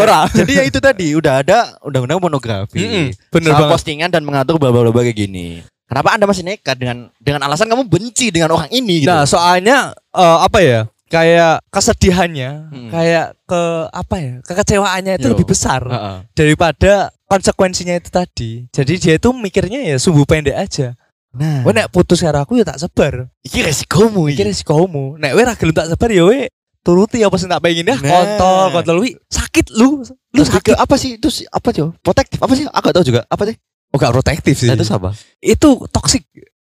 Ora. 0.00 0.24
Jadi 0.32 0.52
ya 0.56 0.64
itu 0.64 0.80
tadi 0.80 1.12
udah 1.12 1.44
ada 1.44 1.76
undang-undang 1.84 2.16
pornografi. 2.16 2.80
Mm-mm, 2.80 3.06
bener 3.28 3.52
Soal 3.52 3.60
banget. 3.60 3.72
postingan 3.76 4.08
dan 4.08 4.24
mengatur 4.24 4.56
bla 4.56 4.72
bla 4.72 4.88
bla 4.88 5.02
kayak 5.04 5.28
gini. 5.28 5.60
Kenapa 5.84 6.16
Anda 6.16 6.24
masih 6.24 6.40
nekat 6.40 6.80
dengan 6.80 7.12
dengan 7.20 7.44
alasan 7.44 7.68
kamu 7.68 7.84
benci 7.84 8.32
dengan 8.32 8.56
orang 8.56 8.72
ini 8.72 9.04
gitu? 9.04 9.12
Nah, 9.12 9.28
soalnya 9.28 9.92
eh, 10.16 10.38
apa 10.40 10.58
ya? 10.64 10.88
Kayak 11.12 11.60
kesedihannya, 11.68 12.50
Hmm. 12.72 12.88
kayak 12.88 13.36
ke 13.44 13.62
apa 13.86 14.16
ya? 14.16 14.34
Kekecewaannya 14.42 15.12
itu 15.14 15.28
Yo. 15.28 15.32
lebih 15.36 15.44
besar 15.44 15.84
Heeh. 15.84 16.16
daripada 16.32 16.92
konsekuensinya 17.26 17.92
itu 17.92 18.08
tadi. 18.08 18.50
Jadi 18.68 18.92
dia 18.96 19.14
itu 19.14 19.28
mikirnya 19.30 19.84
ya 19.84 19.96
sumbu 19.96 20.24
pendek 20.24 20.56
aja. 20.56 20.96
Nah, 21.32 21.64
Wah 21.64 21.72
nek 21.72 21.88
putus 21.88 22.20
karo 22.20 22.40
aku 22.40 22.56
ya 22.56 22.64
tak 22.64 22.76
sebar. 22.78 23.28
iki 23.40 23.60
resikomu 23.60 24.28
Iki 24.28 24.34
iki. 24.34 24.42
resikomu. 24.46 25.16
Nek 25.16 25.32
weh 25.32 25.44
ra 25.44 25.52
gelem 25.52 25.72
tak 25.74 25.88
sebar 25.88 26.08
ya 26.08 26.24
weh 26.24 26.48
turuti 26.80 27.20
apa 27.20 27.36
sing 27.36 27.46
tak 27.46 27.60
pengen 27.60 27.86
dah 27.86 27.98
Nah. 27.98 28.08
kontol 28.08 28.64
kontol 28.70 28.96
wi 29.00 29.10
sakit 29.26 29.72
lu. 29.72 30.00
Lu 30.00 30.16
Lu 30.32 30.42
sakit 30.42 30.76
apa 30.76 30.96
sih? 30.96 31.16
Itu 31.16 31.28
sih- 31.28 31.44
apa 31.46 31.68
coba? 31.70 31.92
Protektif 32.00 32.36
apa 32.36 32.52
sih? 32.52 32.64
Aku 32.66 32.80
gak 32.82 32.94
tahu 32.94 33.06
juga. 33.06 33.20
Apa 33.26 33.44
sih? 33.44 33.56
Oh 33.88 33.96
gak 33.96 34.12
protektif 34.12 34.54
sih. 34.54 34.64
Nah, 34.64 34.74
itu 34.74 34.88
apa? 34.88 35.12
Itu 35.38 35.68
toxic. 35.88 36.24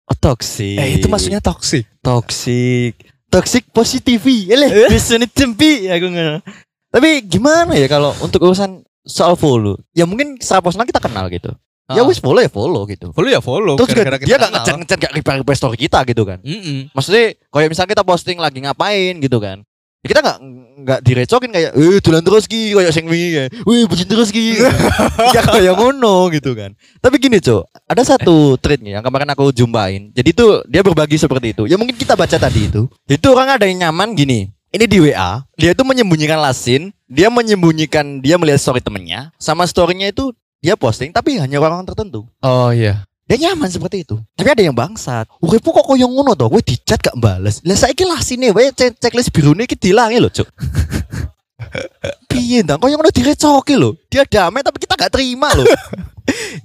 Oh, 0.07 0.15
toxic. 0.15 0.77
Eh 0.77 0.89
itu 0.95 1.07
maksudnya 1.07 1.41
toxic. 1.41 1.89
toxic. 2.01 3.16
Toxic 3.37 3.69
positivity. 3.69 4.49
Eh? 4.49 4.57
Eleh, 4.57 4.89
bisa 4.89 5.21
tempi 5.29 5.85
aku 5.93 6.07
nggak. 6.09 6.41
Tapi 6.89 7.21
gimana 7.29 7.77
ya 7.77 7.85
kalau 7.85 8.17
untuk 8.25 8.41
urusan 8.41 8.81
soal 9.05 9.37
follow? 9.37 9.77
Ya 9.93 10.09
mungkin 10.09 10.41
secara 10.41 10.65
personal 10.65 10.89
kita 10.89 11.05
kenal 11.05 11.29
gitu. 11.29 11.53
Ya 11.93 12.03
Ah. 12.03 12.09
wis 12.09 12.19
follow 12.19 12.43
ya 12.43 12.51
follow 12.51 12.83
gitu. 12.91 13.15
Follow 13.15 13.31
ya 13.31 13.39
follow. 13.39 13.79
Terus 13.79 13.95
juga 13.95 14.03
gara-gara 14.11 14.27
dia 14.27 14.37
gak 14.41 14.53
ngechat 14.59 14.75
ngechat 14.83 14.99
gak 15.07 15.13
reply 15.15 15.35
reply 15.39 15.55
story 15.55 15.77
kita 15.79 16.03
gitu 16.03 16.27
kan. 16.27 16.43
Mm-mm. 16.43 16.91
Maksudnya 16.91 17.39
kayak 17.47 17.69
misalnya 17.71 17.91
kita 17.95 18.03
posting 18.03 18.39
lagi 18.43 18.59
ngapain 18.59 19.15
gitu 19.23 19.39
kan. 19.39 19.63
Ya 20.07 20.15
kita 20.15 20.23
nggak 20.23 20.39
nggak 20.87 21.01
direcokin 21.03 21.51
kayak 21.51 21.71
eh 21.75 21.99
dolan 21.99 22.23
terus 22.23 22.47
ki 22.47 22.79
kayak 22.79 22.95
sing 22.95 23.11
wingi 23.11 23.29
kayak 23.35 23.51
wih 23.67 23.91
bucin 23.91 24.07
terus 24.07 24.31
ki. 24.31 24.63
Ya 25.35 25.43
kayak 25.43 25.75
ngono 25.75 26.31
gitu 26.31 26.55
kan. 26.55 26.79
Tapi 27.03 27.19
gini 27.19 27.43
cok 27.43 27.67
ada 27.91 28.03
satu 28.07 28.55
tweet 28.55 28.79
nih 28.87 28.95
yang 28.99 29.03
kemarin 29.03 29.27
aku 29.35 29.51
jumpain. 29.51 30.15
Jadi 30.15 30.31
tuh 30.31 30.63
dia 30.71 30.87
berbagi 30.87 31.19
seperti 31.19 31.59
itu. 31.59 31.67
Ya 31.67 31.75
mungkin 31.75 31.99
kita 31.99 32.15
baca 32.15 32.39
tadi 32.39 32.71
itu. 32.71 32.87
Itu 33.11 33.35
orang 33.35 33.59
ada 33.59 33.67
yang 33.67 33.91
nyaman 33.91 34.15
gini. 34.15 34.55
Ini 34.71 34.87
di 34.87 34.99
WA 35.03 35.43
dia 35.59 35.75
itu 35.75 35.83
menyembunyikan 35.83 36.39
lasin 36.39 36.95
dia 37.11 37.27
menyembunyikan 37.27 38.23
dia 38.23 38.39
melihat 38.39 38.63
story 38.63 38.79
temennya 38.83 39.35
sama 39.39 39.67
storynya 39.67 40.11
itu 40.11 40.31
dia 40.63 40.79
posting 40.79 41.11
tapi 41.11 41.39
hanya 41.43 41.59
orang-orang 41.59 41.91
tertentu. 41.91 42.31
Oh 42.43 42.71
iya. 42.71 43.03
Dia 43.27 43.37
nyaman 43.43 43.67
seperti 43.67 44.07
itu. 44.07 44.17
Tapi 44.39 44.49
ada 44.55 44.63
yang 44.63 44.71
bangsat. 44.71 45.27
Uripmu 45.43 45.71
kok 45.75 45.87
koyo 45.87 46.07
ngono 46.07 46.39
to, 46.39 46.47
kowe 46.47 46.63
dicat 46.63 47.03
gak 47.03 47.19
bales. 47.19 47.59
Lah 47.67 47.75
saiki 47.75 48.07
lasine 48.07 48.55
wae 48.55 48.71
cek 48.71 49.03
checklist 49.03 49.35
birune 49.35 49.67
iki 49.67 49.75
dilangi 49.75 50.23
lho, 50.23 50.31
Cuk. 50.31 50.47
Piye 52.31 52.63
ndang 52.63 52.79
koyo 52.79 52.95
ngono 52.95 53.11
direcoki 53.11 53.75
lho. 53.75 53.99
Dia 54.07 54.23
damai 54.23 54.63
tapi 54.63 54.79
kita 54.79 54.95
gak 54.95 55.11
terima 55.11 55.51
lho. 55.53 55.67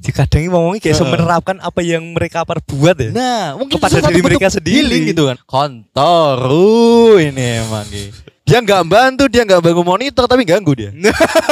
Jika 0.01 0.25
kadang 0.25 0.49
ngomongnya 0.49 0.81
kayak 0.81 0.97
Heeh. 0.97 1.09
menerapkan 1.13 1.57
apa 1.61 1.81
yang 1.85 2.01
mereka 2.17 2.41
perbuat 2.41 2.97
ya. 2.97 3.09
Nah, 3.13 3.43
mungkin 3.61 3.77
Kepada 3.77 4.09
diri 4.09 4.21
mereka 4.25 4.49
sendiri. 4.49 5.13
gitu 5.13 5.29
kan. 5.29 5.37
Kontoru 5.45 7.21
ini 7.21 7.61
emang 7.61 7.85
nih. 7.93 8.09
Dia 8.41 8.59
nggak 8.59 8.83
bantu, 8.89 9.23
dia 9.29 9.45
nggak 9.45 9.61
bangun 9.61 9.85
monitor 9.85 10.25
tapi 10.25 10.43
ganggu 10.43 10.73
dia. 10.73 10.89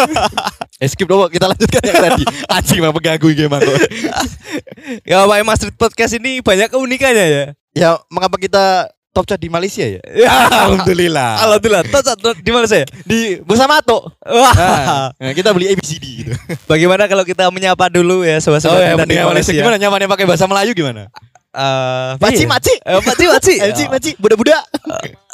eh 0.84 0.88
skip 0.90 1.06
dong, 1.06 1.30
kita 1.30 1.48
lanjutkan 1.48 1.82
yang 1.86 2.02
tadi. 2.02 2.24
Anjing 2.50 2.80
mah 2.82 2.92
pengganggu 2.92 3.30
kok. 3.36 3.78
Ya 5.06 5.24
Pak 5.24 5.38
Mas 5.46 5.58
Street 5.62 5.78
Podcast 5.78 6.18
ini 6.18 6.42
banyak 6.42 6.68
keunikannya 6.74 7.26
ya. 7.30 7.44
Ya, 7.78 7.90
mengapa 8.10 8.36
kita 8.42 8.90
top 9.14 9.26
chat 9.30 9.40
di 9.42 9.50
Malaysia 9.50 9.86
ya? 9.86 10.02
Alhamdulillah. 10.66 11.46
Alhamdulillah. 11.46 11.84
Tot, 11.90 12.04
tot, 12.04 12.18
tot, 12.18 12.36
di 12.42 12.52
mana 12.52 12.66
saya? 12.66 12.86
Di 13.06 13.38
bersama 13.46 13.80
Mato. 13.80 14.10
Wah. 14.26 15.12
Nah, 15.14 15.34
kita 15.38 15.54
beli 15.54 15.70
ABCD 15.74 16.06
gitu. 16.26 16.34
Bagaimana 16.66 17.06
kalau 17.06 17.22
kita 17.26 17.50
menyapa 17.54 17.90
dulu 17.94 18.26
ya 18.26 18.42
sobat-sobat 18.42 18.76
Oh 18.76 18.82
ya, 18.82 18.94
di 18.98 18.98
Malaysia 18.98 19.30
Malaysia? 19.30 19.54
gimana 19.54 19.76
nyamannya 19.78 20.08
pakai 20.10 20.26
bahasa 20.26 20.46
Melayu 20.50 20.72
gimana? 20.74 21.10
Eh, 21.50 22.12
Maci, 22.22 22.46
iya. 22.46 22.50
maci. 22.50 22.74
Eh, 22.78 23.02
maci, 23.02 23.26
maci. 23.26 23.54
Maci, 23.66 23.84
maci, 23.90 24.12
budak-budak. 24.22 24.62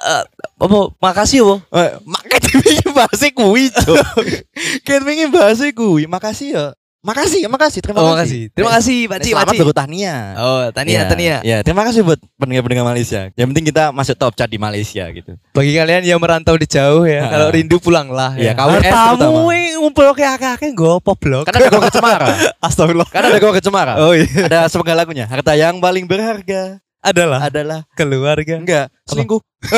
Eh, 0.05 0.23
apa? 0.61 0.77
Makasih 1.01 1.41
ya, 1.41 1.55
Eh, 1.73 1.89
Makai 2.05 2.37
wingi 2.61 2.87
bahasa 2.93 3.25
kuwi, 3.27 3.73
Cuk. 3.73 3.97
Kayak 4.85 5.01
wingi 5.03 5.25
bahasa 5.27 5.65
kuwi. 5.71 6.05
Makasih 6.05 6.49
ya. 6.51 6.65
Makasih, 7.01 7.45
makasih. 7.45 7.85
Terima 7.85 8.01
Oh, 8.01 8.17
kasih. 8.17 8.17
makasih. 8.17 8.41
Terima 8.49 8.71
kasih, 8.73 8.97
Pak 9.05 9.17
Ci, 9.21 9.29
Selamat 9.29 9.53
Ci. 9.53 9.61
bertania. 9.61 10.15
Oh, 10.35 10.65
Tania, 10.73 10.89
Ya, 10.89 11.01
Tania. 11.05 11.37
Ya, 11.41 11.57
terima 11.61 11.85
kasih 11.85 12.01
buat 12.01 12.17
pendengar-pendengar 12.33 12.81
Malaysia. 12.83 13.29
Yang 13.33 13.47
penting 13.47 13.65
kita 13.69 13.93
masuk 13.93 14.17
top 14.17 14.33
chat 14.33 14.49
di 14.49 14.57
Malaysia 14.57 15.05
gitu. 15.09 15.37
Bagi 15.53 15.77
kalian 15.77 16.01
yang 16.01 16.17
merantau 16.17 16.57
di 16.57 16.65
jauh 16.65 17.05
ya, 17.05 17.29
kalau 17.29 17.53
rindu 17.53 17.77
pulanglah 17.77 18.33
Iya, 18.33 18.57
ya. 18.57 18.57
KWS 18.57 18.89
Hartamu 18.89 19.21
terutama. 19.21 19.53
yang 19.53 19.77
ngumpul 19.77 20.05
kayak 20.17 20.31
akeh-akeh 20.33 20.69
nggo 20.73 20.91
apa 20.97 21.11
blok. 21.13 21.43
Karena 21.45 21.57
ada 21.59 21.69
gua 21.69 21.83
kecemara. 21.85 22.27
Astagfirullah. 22.65 23.09
Karena 23.13 23.27
ada 23.29 23.39
gua 23.39 23.53
kecemara. 23.53 23.93
Oh 24.01 24.13
iya. 24.13 24.25
Ada 24.41 24.59
sepenggal 24.65 24.97
lagunya. 24.97 25.25
Harta 25.29 25.53
yang 25.53 25.77
paling 25.77 26.09
berharga 26.09 26.81
Adalah 27.05 27.39
adalah 27.45 27.79
keluarga. 27.93 28.57
Enggak, 28.57 28.89
selingkuh. 29.05 29.41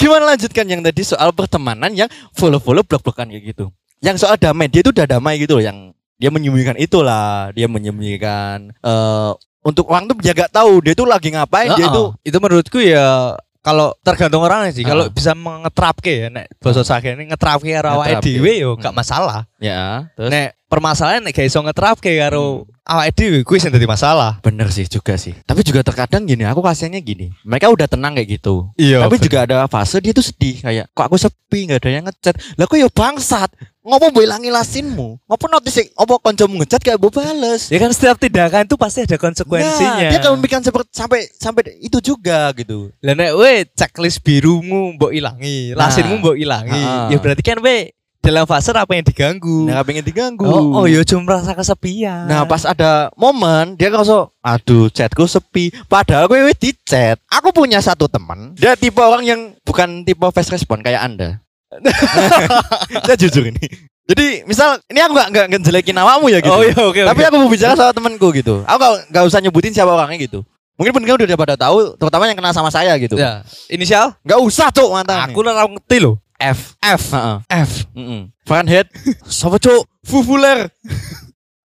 Gimana 0.00 0.36
lanjutkan 0.36 0.64
yang 0.68 0.80
tadi 0.80 1.04
soal 1.04 1.32
pertemanan 1.36 1.92
yang 1.92 2.08
follow-follow 2.32 2.84
blok-blokan 2.84 3.28
kayak 3.28 3.56
gitu. 3.56 3.68
Yang 4.00 4.24
soal 4.24 4.36
damai, 4.36 4.68
dia 4.68 4.84
itu 4.84 4.92
udah 4.92 5.08
damai 5.08 5.40
gitu 5.40 5.60
loh 5.60 5.64
yang 5.64 5.92
dia 6.20 6.32
menyembunyikan 6.32 6.76
itulah, 6.80 7.52
dia 7.52 7.68
menyembunyikan 7.68 8.72
eh 8.80 9.32
untuk 9.64 9.88
orang 9.88 10.12
tuh 10.12 10.20
jaga 10.20 10.44
tahu 10.52 10.84
dia 10.84 10.92
tuh 10.92 11.08
lagi 11.08 11.32
ngapain, 11.32 11.72
dia 11.72 11.88
Heeh. 11.88 11.88
itu 11.88 12.02
itu 12.20 12.36
menurutku 12.36 12.78
ya 12.84 13.32
kalau 13.64 13.96
tergantung 13.98 14.44
orangnya 14.44 14.70
sih. 14.70 14.84
Kalau 14.84 15.08
Ah. 15.08 15.10
bisa 15.10 15.32
mengetrapke 15.32 16.12
ya 16.12 16.28
nek 16.28 16.52
basa 16.60 16.84
sakit 16.84 17.16
ini 17.16 17.32
ngetrapke 17.32 17.72
karo 17.72 17.96
awake 17.96 18.20
dhewe 18.20 18.52
yo 18.60 18.76
gak 18.76 18.92
Hmm. 18.92 19.00
masalah. 19.00 19.48
ya, 19.56 20.04
terus 20.12 20.28
Nek 20.28 20.52
permasalahan 20.68 21.24
nek 21.24 21.32
gak 21.32 21.48
iso 21.48 21.58
ngetrapke 21.58 22.12
karo 22.14 22.68
awake 22.84 23.16
dhewe 23.16 23.38
kuwi 23.40 23.56
sing 23.56 23.72
dadi 23.72 23.88
masalah. 23.88 24.36
bener 24.38 24.68
sih 24.68 24.84
juga 24.84 25.16
sih. 25.16 25.32
Tapi 25.40 25.64
juga 25.64 25.80
terkadang 25.80 26.22
gini, 26.22 26.44
aku 26.44 26.60
kasihannya 26.60 27.00
gini. 27.00 27.32
Mereka 27.42 27.72
udah 27.72 27.88
tenang 27.88 28.12
kayak 28.12 28.36
gitu. 28.36 28.68
Iya. 28.76 29.00
Tapi 29.00 29.16
juga 29.18 29.42
ada 29.42 29.64
fase 29.64 29.96
dia 29.98 30.12
tuh 30.12 30.20
sedih 30.22 30.60
kayak 30.60 30.92
kok 30.92 31.04
aku 31.06 31.16
sepi 31.16 31.64
nggak 31.64 31.80
ada 31.80 31.88
yang 31.90 32.04
ngechat. 32.04 32.36
Lah 32.54 32.68
kok 32.68 32.76
ya 32.76 32.86
bangsat. 32.86 33.48
Ngopo 33.84 34.16
mbok 34.16 34.24
ilangi 34.24 34.48
lasinmu? 34.48 35.20
Ngopo 35.28 35.44
notis 35.52 35.92
opo 35.92 36.16
kancamu 36.16 36.64
ngechat 36.64 36.80
gak 36.80 36.96
mbok 36.96 37.20
bales? 37.20 37.68
ya 37.68 37.76
kan 37.76 37.92
setiap 37.92 38.16
tindakan 38.16 38.64
itu 38.64 38.80
pasti 38.80 39.04
ada 39.04 39.20
konsekuensinya. 39.20 40.08
Nah, 40.08 40.10
dia 40.10 40.18
akan 40.24 40.40
memikirkan 40.40 40.64
seperti 40.64 40.88
sampai 40.96 41.20
sampai 41.36 41.62
itu 41.84 42.00
juga 42.00 42.48
gitu. 42.56 42.88
Lah 43.04 43.12
nek 43.12 43.36
we 43.36 43.68
checklist 43.76 44.24
birumu 44.24 44.96
mbok 44.96 45.12
ilangi, 45.12 45.76
Nah. 45.76 45.92
lasinmu 45.92 46.16
mbok 46.16 46.36
ilangi. 46.40 46.80
Ah. 46.80 47.12
Ya 47.12 47.20
berarti 47.20 47.44
kan 47.44 47.60
we 47.60 47.92
dalam 48.24 48.48
fase 48.48 48.72
apa 48.72 48.88
yang 48.96 49.04
diganggu. 49.04 49.68
Nah, 49.68 49.84
pengen 49.84 50.00
diganggu. 50.00 50.48
oh, 50.48 50.80
oh 50.80 50.84
ya 50.88 51.04
cuma 51.04 51.28
merasa 51.36 51.52
kesepian. 51.52 52.24
Nah, 52.24 52.48
pas 52.48 52.64
ada 52.64 53.12
momen 53.20 53.76
dia 53.76 53.92
ngerasa, 53.92 54.32
aduh, 54.40 54.88
chatku 54.88 55.28
sepi. 55.28 55.68
Padahal 55.92 56.24
gue 56.32 56.56
di 56.56 56.72
chat. 56.88 57.20
Aku 57.28 57.52
punya 57.52 57.84
satu 57.84 58.08
teman, 58.08 58.56
dia 58.56 58.80
tipe 58.80 58.96
orang 59.04 59.28
yang 59.28 59.40
bukan 59.60 60.08
tipe 60.08 60.24
fast 60.32 60.48
respon 60.48 60.80
kayak 60.80 61.04
Anda. 61.04 61.43
Saya 63.06 63.16
jujur 63.18 63.44
ini. 63.48 63.64
Jadi, 64.04 64.44
misal 64.44 64.76
ini 64.92 65.00
aku 65.00 65.16
nggak 65.16 65.28
nggak 65.32 65.46
ngejelekin 65.56 65.96
awakmu 65.96 66.28
ya 66.28 66.44
gitu. 66.44 66.52
Oh 66.52 66.60
iya 66.60 66.76
oke 66.76 67.00
Tapi 67.08 67.22
oke. 67.24 67.28
aku 67.32 67.36
mau 67.40 67.48
bicara 67.48 67.72
sama 67.72 67.92
temanku 67.96 68.28
gitu. 68.36 68.60
Aku 68.68 68.84
nggak 69.08 69.24
usah 69.24 69.40
nyebutin 69.40 69.72
siapa 69.72 69.88
orangnya 69.88 70.20
gitu. 70.20 70.44
Mungkin 70.76 70.92
pendengar 70.92 71.22
udah 71.22 71.38
pada 71.38 71.54
tahu, 71.54 71.94
terutama 71.96 72.26
yang 72.26 72.36
kenal 72.36 72.52
sama 72.52 72.68
saya 72.68 72.92
gitu. 72.98 73.14
Ya, 73.14 73.46
inisial? 73.70 74.12
Nggak 74.26 74.40
usah 74.42 74.68
cuk 74.74 74.90
mantan. 74.90 75.22
Aku 75.30 75.40
ora 75.40 75.64
ngerti 75.64 76.02
loh. 76.02 76.18
F. 76.34 76.74
F. 76.82 77.02
Heeh. 77.14 77.36
F. 77.46 77.70
Heeh. 77.94 78.22
Fahrenheit. 78.44 78.90
Siapa 79.30 79.56
cuk? 79.56 79.86
Fufuler. 80.04 80.68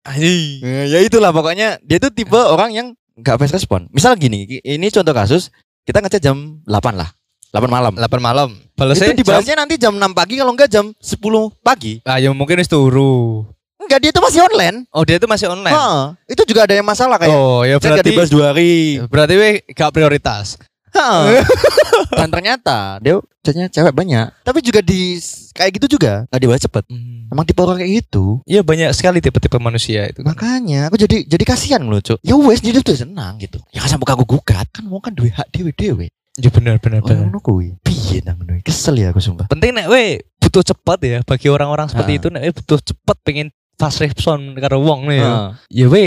Anjing. 0.06 0.62
Eh, 0.62 0.86
ya 0.92 0.98
itulah 1.02 1.32
pokoknya 1.34 1.80
dia 1.82 1.98
tuh 1.98 2.12
tipe 2.12 2.36
orang 2.36 2.70
yang 2.70 2.86
nggak 3.18 3.34
fast 3.40 3.56
respon. 3.56 3.88
Misal 3.90 4.14
gini, 4.14 4.60
ini 4.62 4.86
contoh 4.94 5.16
kasus 5.16 5.50
kita 5.88 6.04
ngechat 6.04 6.22
jam 6.22 6.62
8 6.68 6.94
lah. 6.94 7.10
8 7.48 7.64
malam. 7.68 7.92
8 7.96 8.20
malam. 8.20 8.48
Balasnya 8.76 9.10
itu 9.10 9.24
dibahasnya 9.24 9.56
nanti 9.56 9.74
jam 9.80 9.96
6 9.96 10.12
pagi 10.12 10.36
kalau 10.36 10.52
enggak 10.52 10.70
jam 10.70 10.92
10 11.00 11.18
pagi. 11.64 11.98
Ah, 12.04 12.20
ya 12.20 12.30
mungkin 12.30 12.60
wis 12.60 12.68
turu. 12.68 13.48
Enggak, 13.78 13.98
dia 14.04 14.10
itu 14.12 14.20
masih 14.20 14.40
online. 14.44 14.76
Oh, 14.92 15.02
dia 15.06 15.16
itu 15.16 15.24
masih 15.24 15.46
online. 15.48 15.72
Heeh. 15.72 16.02
Itu 16.36 16.42
juga 16.44 16.68
ada 16.68 16.74
yang 16.76 16.84
masalah 16.84 17.16
kayak 17.16 17.32
Oh, 17.32 17.64
ya 17.64 17.80
berarti 17.80 18.10
dibahas 18.12 18.28
dua 18.28 18.52
hari. 18.52 19.00
berarti 19.08 19.34
we 19.38 19.50
gak 19.72 19.96
prioritas. 19.96 20.60
Heeh. 20.92 21.40
Dan 22.18 22.28
ternyata 22.28 22.98
dia 23.00 23.16
chatnya 23.40 23.72
cewek 23.72 23.94
banyak. 23.96 24.28
Tapi 24.44 24.58
juga 24.60 24.84
di 24.84 25.16
kayak 25.56 25.80
gitu 25.80 25.98
juga 25.98 26.28
nggak 26.28 26.42
dibahas 26.42 26.62
cepet. 26.64 26.84
Emang 27.32 27.44
tipe 27.48 27.60
orang 27.64 27.80
kayak 27.80 27.92
gitu. 28.04 28.44
Iya 28.44 28.60
banyak 28.60 28.92
sekali 28.92 29.24
tipe-tipe 29.24 29.56
manusia 29.56 30.04
itu. 30.08 30.20
Makanya 30.24 30.88
aku 30.92 30.96
jadi 31.00 31.24
jadi 31.24 31.44
kasihan 31.44 31.80
loh, 31.84 32.00
Cuk. 32.00 32.20
Ya 32.24 32.36
wes 32.36 32.60
dia 32.60 32.76
tuh 32.80 32.96
senang 32.96 33.40
gitu. 33.40 33.56
Ya 33.72 33.80
kan 33.84 33.88
sampai 33.96 34.04
aku 34.10 34.24
gugat 34.38 34.68
kan 34.68 34.84
mau 34.84 35.00
kan 35.00 35.12
duwe 35.16 35.32
hak 35.32 35.48
dewe-dewe. 35.52 36.08
Ya 36.38 36.50
benar 36.54 36.78
benar 36.78 37.02
Oh, 37.02 37.10
ngono 37.10 37.38
kuwi. 37.42 37.74
Piye 37.82 38.22
nang 38.22 38.38
ngono? 38.38 38.62
Kesel 38.62 39.02
ya 39.02 39.10
aku 39.10 39.18
sumpah. 39.18 39.50
Penting 39.50 39.74
nek 39.74 39.90
we 39.90 40.22
butuh 40.38 40.62
cepat 40.62 40.98
ya 41.02 41.18
bagi 41.26 41.50
orang-orang 41.50 41.90
seperti 41.90 42.14
Ah. 42.14 42.18
itu 42.22 42.26
nek 42.30 42.42
we 42.46 42.50
butuh 42.54 42.78
cepat 42.78 43.16
pengen 43.26 43.48
fast 43.74 43.98
respon 43.98 44.54
karo 44.54 44.78
wong 44.78 45.10
nih 45.10 45.18
ya. 45.18 45.26
Heeh. 45.26 45.48
Ya 45.82 45.86
we 45.90 46.02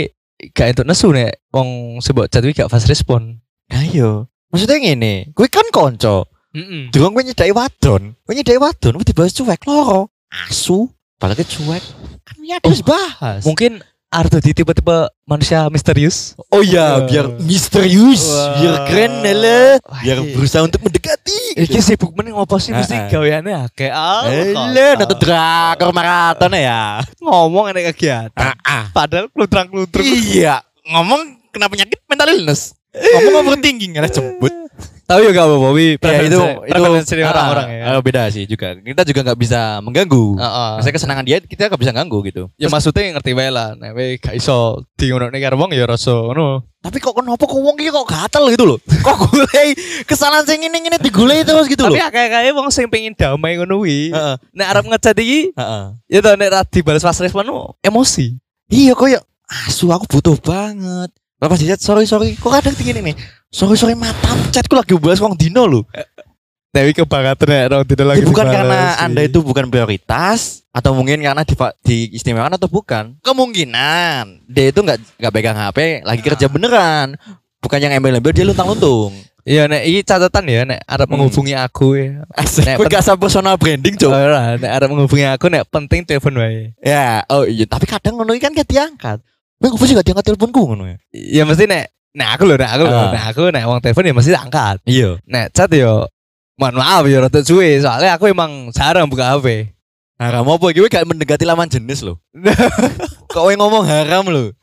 gak 0.56 0.72
entuk 0.72 0.88
nesu 0.88 1.12
nek 1.12 1.36
wong 1.52 2.00
sebut 2.00 2.32
chat 2.32 2.42
gak 2.42 2.72
fast 2.72 2.88
respon. 2.88 3.44
Nah 3.68 3.84
iya. 3.84 4.24
Maksudnya 4.52 4.80
ngene, 4.80 5.32
gue 5.32 5.48
kan 5.48 5.64
konco. 5.72 6.28
Heeh. 6.52 6.92
Durung 6.92 7.16
gue 7.16 7.24
nyedai 7.24 7.52
wadon. 7.52 8.12
Gue 8.24 8.34
nyedai 8.36 8.60
wadon, 8.60 9.00
dibahas 9.00 9.32
cuek 9.32 9.64
loro. 9.64 10.12
Asu, 10.28 10.88
apalagi 11.16 11.44
cuek. 11.44 11.80
Kan 12.24 12.36
ya 12.44 12.60
harus 12.60 12.84
bahas. 12.84 13.44
Mungkin 13.44 13.80
Ardo 14.12 14.44
di 14.44 14.52
tipe-tipe 14.52 15.08
manusia 15.24 15.72
misterius. 15.72 16.36
Oh 16.52 16.60
iya, 16.60 17.00
Wah. 17.00 17.08
biar 17.08 17.26
misterius, 17.40 18.28
Wah. 18.28 18.60
biar 18.60 18.76
keren 18.84 19.24
lah, 19.24 19.80
Wah, 19.80 20.00
biar 20.04 20.18
iya. 20.20 20.32
berusaha 20.36 20.60
untuk 20.68 20.84
mendekati. 20.84 21.56
Iki 21.56 21.80
sibuk 21.80 22.12
mending 22.12 22.36
ngopo 22.36 22.60
sih 22.60 22.76
mesti 22.76 23.08
gaweane 23.08 23.56
akeh. 23.56 23.88
Ah, 23.88 24.28
Ele, 24.28 25.00
nonton 25.00 25.16
drakor 25.16 25.96
maraton 25.96 26.52
ya. 26.52 27.00
ngomong 27.24 27.72
ada 27.72 27.80
kegiatan. 27.88 28.52
Ah. 28.60 28.92
Padahal 28.92 29.32
klutrang-klutrung. 29.32 30.04
Iya, 30.04 30.60
ngomong 30.92 31.48
kena 31.48 31.72
penyakit 31.72 31.96
mental 32.04 32.36
illness. 32.36 32.76
Ngomong 32.92 33.48
overthinking 33.48 33.96
ada 33.96 34.12
jemput. 34.12 34.52
Tapi 35.12 35.28
gak 35.28 35.44
apa-apa, 35.44 35.68
wi. 35.76 35.88
Ya 36.00 36.18
itu 36.24 36.40
itu 36.40 36.72
preferensi 36.72 37.12
ah, 37.20 37.28
orang-orang 37.36 37.68
ya. 37.68 37.82
ah, 37.92 38.00
beda 38.00 38.22
sih 38.32 38.48
juga. 38.48 38.72
Kita 38.80 39.02
juga 39.04 39.20
nggak 39.28 39.38
bisa 39.38 39.60
mengganggu. 39.84 40.40
Heeh. 40.40 40.70
Maksudnya 40.80 40.94
kesenangan 40.96 41.24
dia 41.28 41.38
kita 41.44 41.68
nggak 41.68 41.80
bisa 41.84 41.92
ganggu 41.92 42.18
gitu. 42.24 42.48
Ya 42.56 42.72
maksudnya 42.72 43.12
ngerti 43.12 43.30
wae 43.36 43.52
lah, 43.52 43.76
nek 43.76 43.92
we 43.92 44.16
gak 44.16 44.32
iso 44.32 44.80
di 44.96 45.12
ngono 45.12 45.28
karo 45.28 45.60
wong 45.60 45.76
ya 45.76 45.84
rasa 45.84 46.16
ngono. 46.16 46.64
Tapi 46.82 46.98
kok 46.98 47.14
kenapa 47.14 47.44
kok 47.44 47.60
wong 47.60 47.76
iki 47.76 47.92
kok 47.92 48.08
gatel 48.08 48.44
gitu 48.50 48.64
loh. 48.66 48.78
Kok 49.06 49.16
golei 49.30 49.70
kesalahan 50.02 50.42
sing 50.42 50.66
ngene-ngene 50.66 50.98
digolei 50.98 51.46
terus 51.46 51.70
gitu 51.70 51.86
Tapi 51.86 51.94
loh. 51.94 52.08
akeh-akeh 52.10 52.50
wong 52.56 52.74
sing 52.74 52.90
pengen 52.90 53.14
damai 53.14 53.54
ngono 53.60 53.84
wi. 53.84 54.10
Heeh. 54.10 54.34
Nek 54.56 54.66
arep 54.66 54.84
ngecat 54.90 55.16
iki, 55.20 55.54
Heeh. 55.54 55.84
ya 56.10 56.18
to 56.18 56.30
nek 56.34 56.48
ra 56.50 56.60
dibalas 56.66 57.04
pas 57.04 57.14
respon 57.20 57.46
emosi. 57.84 58.34
Iya 58.66 58.96
kok 58.96 59.06
ya 59.12 59.20
asu 59.68 59.92
aku 59.92 60.08
butuh 60.08 60.40
banget. 60.40 61.12
Bapak 61.38 61.60
chat 61.60 61.78
sorry 61.78 62.08
sorry. 62.08 62.34
Kok 62.34 62.50
kadang 62.50 62.74
tinggi 62.74 62.98
nih. 62.98 63.14
Sorry 63.52 63.92
matam 63.92 64.36
chatku 64.48 64.72
lagi 64.72 64.96
bahas 64.96 65.20
wong 65.20 65.36
dino 65.36 65.68
loh. 65.68 65.84
Tapi 66.72 66.96
kebangetan 66.96 67.46
nek 67.52 67.64
rong 67.68 67.84
tidak 67.84 68.06
lagi. 68.08 68.24
Ya, 68.24 68.28
bukan 68.32 68.46
karena 68.48 68.80
wi. 68.96 69.04
anda 69.04 69.20
itu 69.28 69.38
bukan 69.44 69.68
prioritas 69.68 70.64
atau 70.72 70.96
mungkin 70.96 71.20
karena 71.20 71.44
di, 71.44 71.52
diistimewakan 71.84 72.56
atau 72.56 72.64
bukan. 72.64 73.12
Kemungkinan 73.20 74.48
dia 74.48 74.72
itu 74.72 74.80
nggak 74.80 75.20
nggak 75.20 75.32
pegang 75.36 75.58
HP 75.60 76.00
lagi 76.00 76.22
kerja 76.24 76.48
beneran. 76.48 77.20
Bukan 77.60 77.76
yang 77.76 77.92
embel-embel 77.92 78.32
dia 78.32 78.48
luntang-luntung. 78.48 79.12
Iya 79.44 79.68
nek 79.68 79.84
iki 79.84 80.00
catatan 80.00 80.44
ya 80.48 80.64
nek 80.64 80.80
arep 80.88 81.04
Hmm. 81.04 81.20
menghubungi 81.20 81.52
aku 81.52 82.00
ya. 82.00 82.24
Asik, 82.32 82.64
Nek 82.64 82.88
gak 82.88 83.04
usah 83.04 83.20
personal 83.20 83.60
branding 83.60 84.00
cok. 84.00 84.08
Ora, 84.16 84.56
nek 84.56 84.70
arep 84.72 84.88
menghubungi 84.88 85.28
aku 85.28 85.52
nek 85.52 85.68
penting 85.68 86.08
telepon 86.08 86.40
wae. 86.40 86.72
Ya, 86.80 87.20
oh 87.28 87.44
iya. 87.44 87.68
Tapi 87.68 87.84
kadang 87.84 88.16
ngono 88.16 88.32
iki 88.32 88.48
kan 88.48 88.56
gak 88.56 88.70
diangkat. 88.70 89.18
Bang, 89.60 89.76
gue 89.76 89.86
sih 89.86 89.92
gak 89.92 90.08
diangkat 90.08 90.24
teleponku 90.24 90.62
ngono 90.72 90.88
ya. 90.88 90.96
Ya 91.12 91.42
mesti 91.44 91.68
nek 91.68 91.92
nek 92.12 92.28
aku 92.36 92.42
lho, 92.44 92.56
nek 92.60 92.70
aku 92.76 92.84
lho, 92.84 92.92
Ah. 92.96 93.10
nek 93.12 93.24
aku 93.32 93.42
nek 93.48 93.64
wong 93.64 93.78
telepon 93.80 94.08
ya 94.08 94.14
mesti 94.14 94.32
angkat. 94.36 94.76
Iya. 94.84 95.10
Nek 95.24 95.46
chat 95.56 95.72
yo 95.72 96.06
mohon 96.60 96.76
maaf 96.76 97.04
ya 97.08 97.24
rada 97.24 97.40
suwe 97.42 97.80
soalnya 97.80 98.14
aku 98.14 98.28
emang 98.28 98.68
jarang 98.70 99.08
buka 99.08 99.32
HP. 99.36 99.72
Haram 100.20 100.46
apa? 100.46 100.70
Kowe 100.70 100.86
gak 100.86 101.02
mendekati 101.02 101.42
lawan 101.42 101.66
jenis 101.66 102.06
loh. 102.06 102.22
Kok 103.32 103.42
kowe 103.42 103.54
ngomong 103.58 103.82
haram 103.82 104.22
loh. 104.30 104.54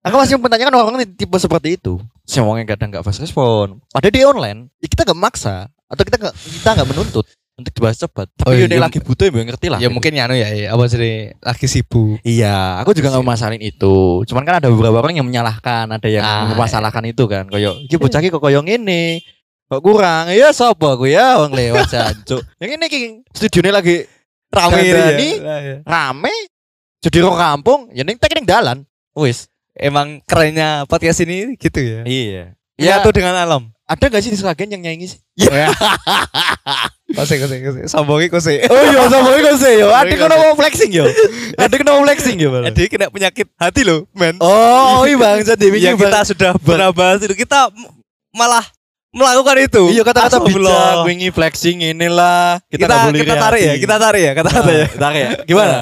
Aku 0.00 0.14
masih 0.16 0.38
mempertanyakan 0.38 0.72
orang 0.80 0.96
ini 1.02 1.06
tipe 1.12 1.34
seperti 1.36 1.76
itu. 1.76 1.98
Semuanya 2.24 2.64
kadang 2.72 2.94
gak 2.94 3.04
fast 3.04 3.20
respon. 3.20 3.82
Padahal 3.92 4.14
dia 4.14 4.24
online, 4.24 4.70
ya 4.80 4.86
kita 4.88 5.02
gak 5.02 5.18
maksa 5.18 5.68
atau 5.86 6.02
kita 6.02 6.16
gak 6.16 6.34
kita 6.34 6.68
gak 6.72 6.88
menuntut 6.88 7.26
untuk 7.56 7.72
dibahas 7.72 7.96
cepat. 7.96 8.28
Tapi 8.36 8.44
Oh, 8.44 8.52
oh, 8.52 8.68
iya. 8.68 8.76
lagi 8.76 9.00
butuh 9.00 9.24
ya 9.26 9.32
ngerti 9.32 9.66
lah. 9.72 9.78
Ya 9.80 9.88
mungkin 9.88 10.12
ya 10.12 10.28
anu 10.28 10.36
ya, 10.36 10.48
ya, 10.52 10.76
apa 10.76 10.84
sih 10.92 11.32
lagi 11.40 11.66
sibuk. 11.66 12.20
Iya, 12.20 12.84
aku 12.84 12.92
juga 12.92 13.16
gak 13.16 13.24
masalahin 13.24 13.64
itu. 13.64 14.20
Cuman 14.28 14.44
kan 14.44 14.60
ada 14.60 14.68
beberapa 14.68 15.00
orang 15.00 15.16
yang 15.16 15.24
menyalahkan, 15.26 15.88
ada 15.88 16.08
yang 16.08 16.20
Ah, 16.20 16.52
memasalahkan 16.52 17.00
itu 17.08 17.24
kan. 17.24 17.48
Koyo, 17.48 17.80
iki 17.80 17.96
bocah 17.96 18.20
kok 18.20 18.36
koyo 18.38 18.60
ngene. 18.60 19.24
Kok 19.66 19.80
kurang? 19.82 20.30
Ya 20.30 20.52
sapa 20.52 20.94
aku 20.94 21.08
ya 21.08 21.40
wong 21.42 21.50
lewat 21.50 21.90
jancuk. 21.90 22.38
Yang 22.62 22.70
ini 22.76 22.86
ki 22.86 23.00
studione 23.34 23.74
lagi 23.74 24.06
rame 24.46 24.78
ini 24.78 25.30
rame 25.82 26.30
jadi 27.02 27.18
rong 27.18 27.34
kampung 27.34 27.80
ya 27.90 28.06
ning 28.06 28.14
tek 28.14 28.30
ning 28.32 28.46
dalan 28.46 28.86
wis 29.12 29.50
Emang 29.74 30.22
kerennya 30.24 30.86
podcast 30.88 31.20
ini 31.20 31.58
gitu 31.58 31.76
ya. 31.82 32.00
iya 32.06 32.56
Ya 32.78 32.96
ya 32.96 33.04
tuh 33.04 33.12
dengan 33.12 33.34
alam. 33.36 33.68
Ada 33.86 34.04
gak 34.10 34.22
sih 34.22 34.34
di 34.34 34.38
Sragen 34.38 34.66
yang 34.74 34.82
nyanyi 34.82 35.14
sih 35.14 35.20
Kose 37.06 37.38
kose 37.38 37.56
kose. 37.62 37.80
Sombongi 37.86 38.26
kose. 38.26 38.66
oh 38.66 38.82
iya 38.82 39.06
iku 39.06 39.54
sih 39.54 39.78
yo 39.78 39.94
ada 39.94 40.10
Iya, 40.10 40.26
kena 40.26 40.36
mau 40.36 40.52
flexing 40.58 40.90
yo 40.90 41.06
ada 41.62 41.74
kena 41.78 41.90
mau 41.94 42.02
flexing 42.02 42.36
yo. 42.36 42.50
Jadi 42.66 42.82
kena 42.90 43.06
penyakit 43.14 43.46
hati 43.54 43.86
loh, 43.86 44.10
men. 44.10 44.34
oh 44.42 45.06
iya 45.06 45.14
bang 45.14 45.38
jadi 45.46 45.66
yang 45.78 45.94
kita 45.94 46.26
sudah 46.26 46.58
pernah 46.58 46.90
bahas 46.90 47.22
itu 47.22 47.32
kita 47.38 47.70
malah 48.34 48.66
melakukan 49.14 49.56
itu. 49.70 49.82
iya 49.94 50.02
kata-kata 50.02 50.42
bijak 50.44 51.06
wingi 51.08 51.30
flexing 51.32 51.78
inilah 51.94 52.58
Kita 52.68 52.84
kita 52.84 52.92
nggak 52.92 53.06
boleh 53.06 53.20
kita 53.22 53.32
iri 53.32 53.40
tarik 53.40 53.62
ya, 53.62 53.74
kita 53.80 53.96
tarik 53.96 54.22
ya, 54.22 54.32
kata-kata 54.36 54.70
ya. 54.70 54.76
Nah, 54.84 55.00
tarik 55.00 55.20
ya 55.22 55.30
gimana 55.46 55.76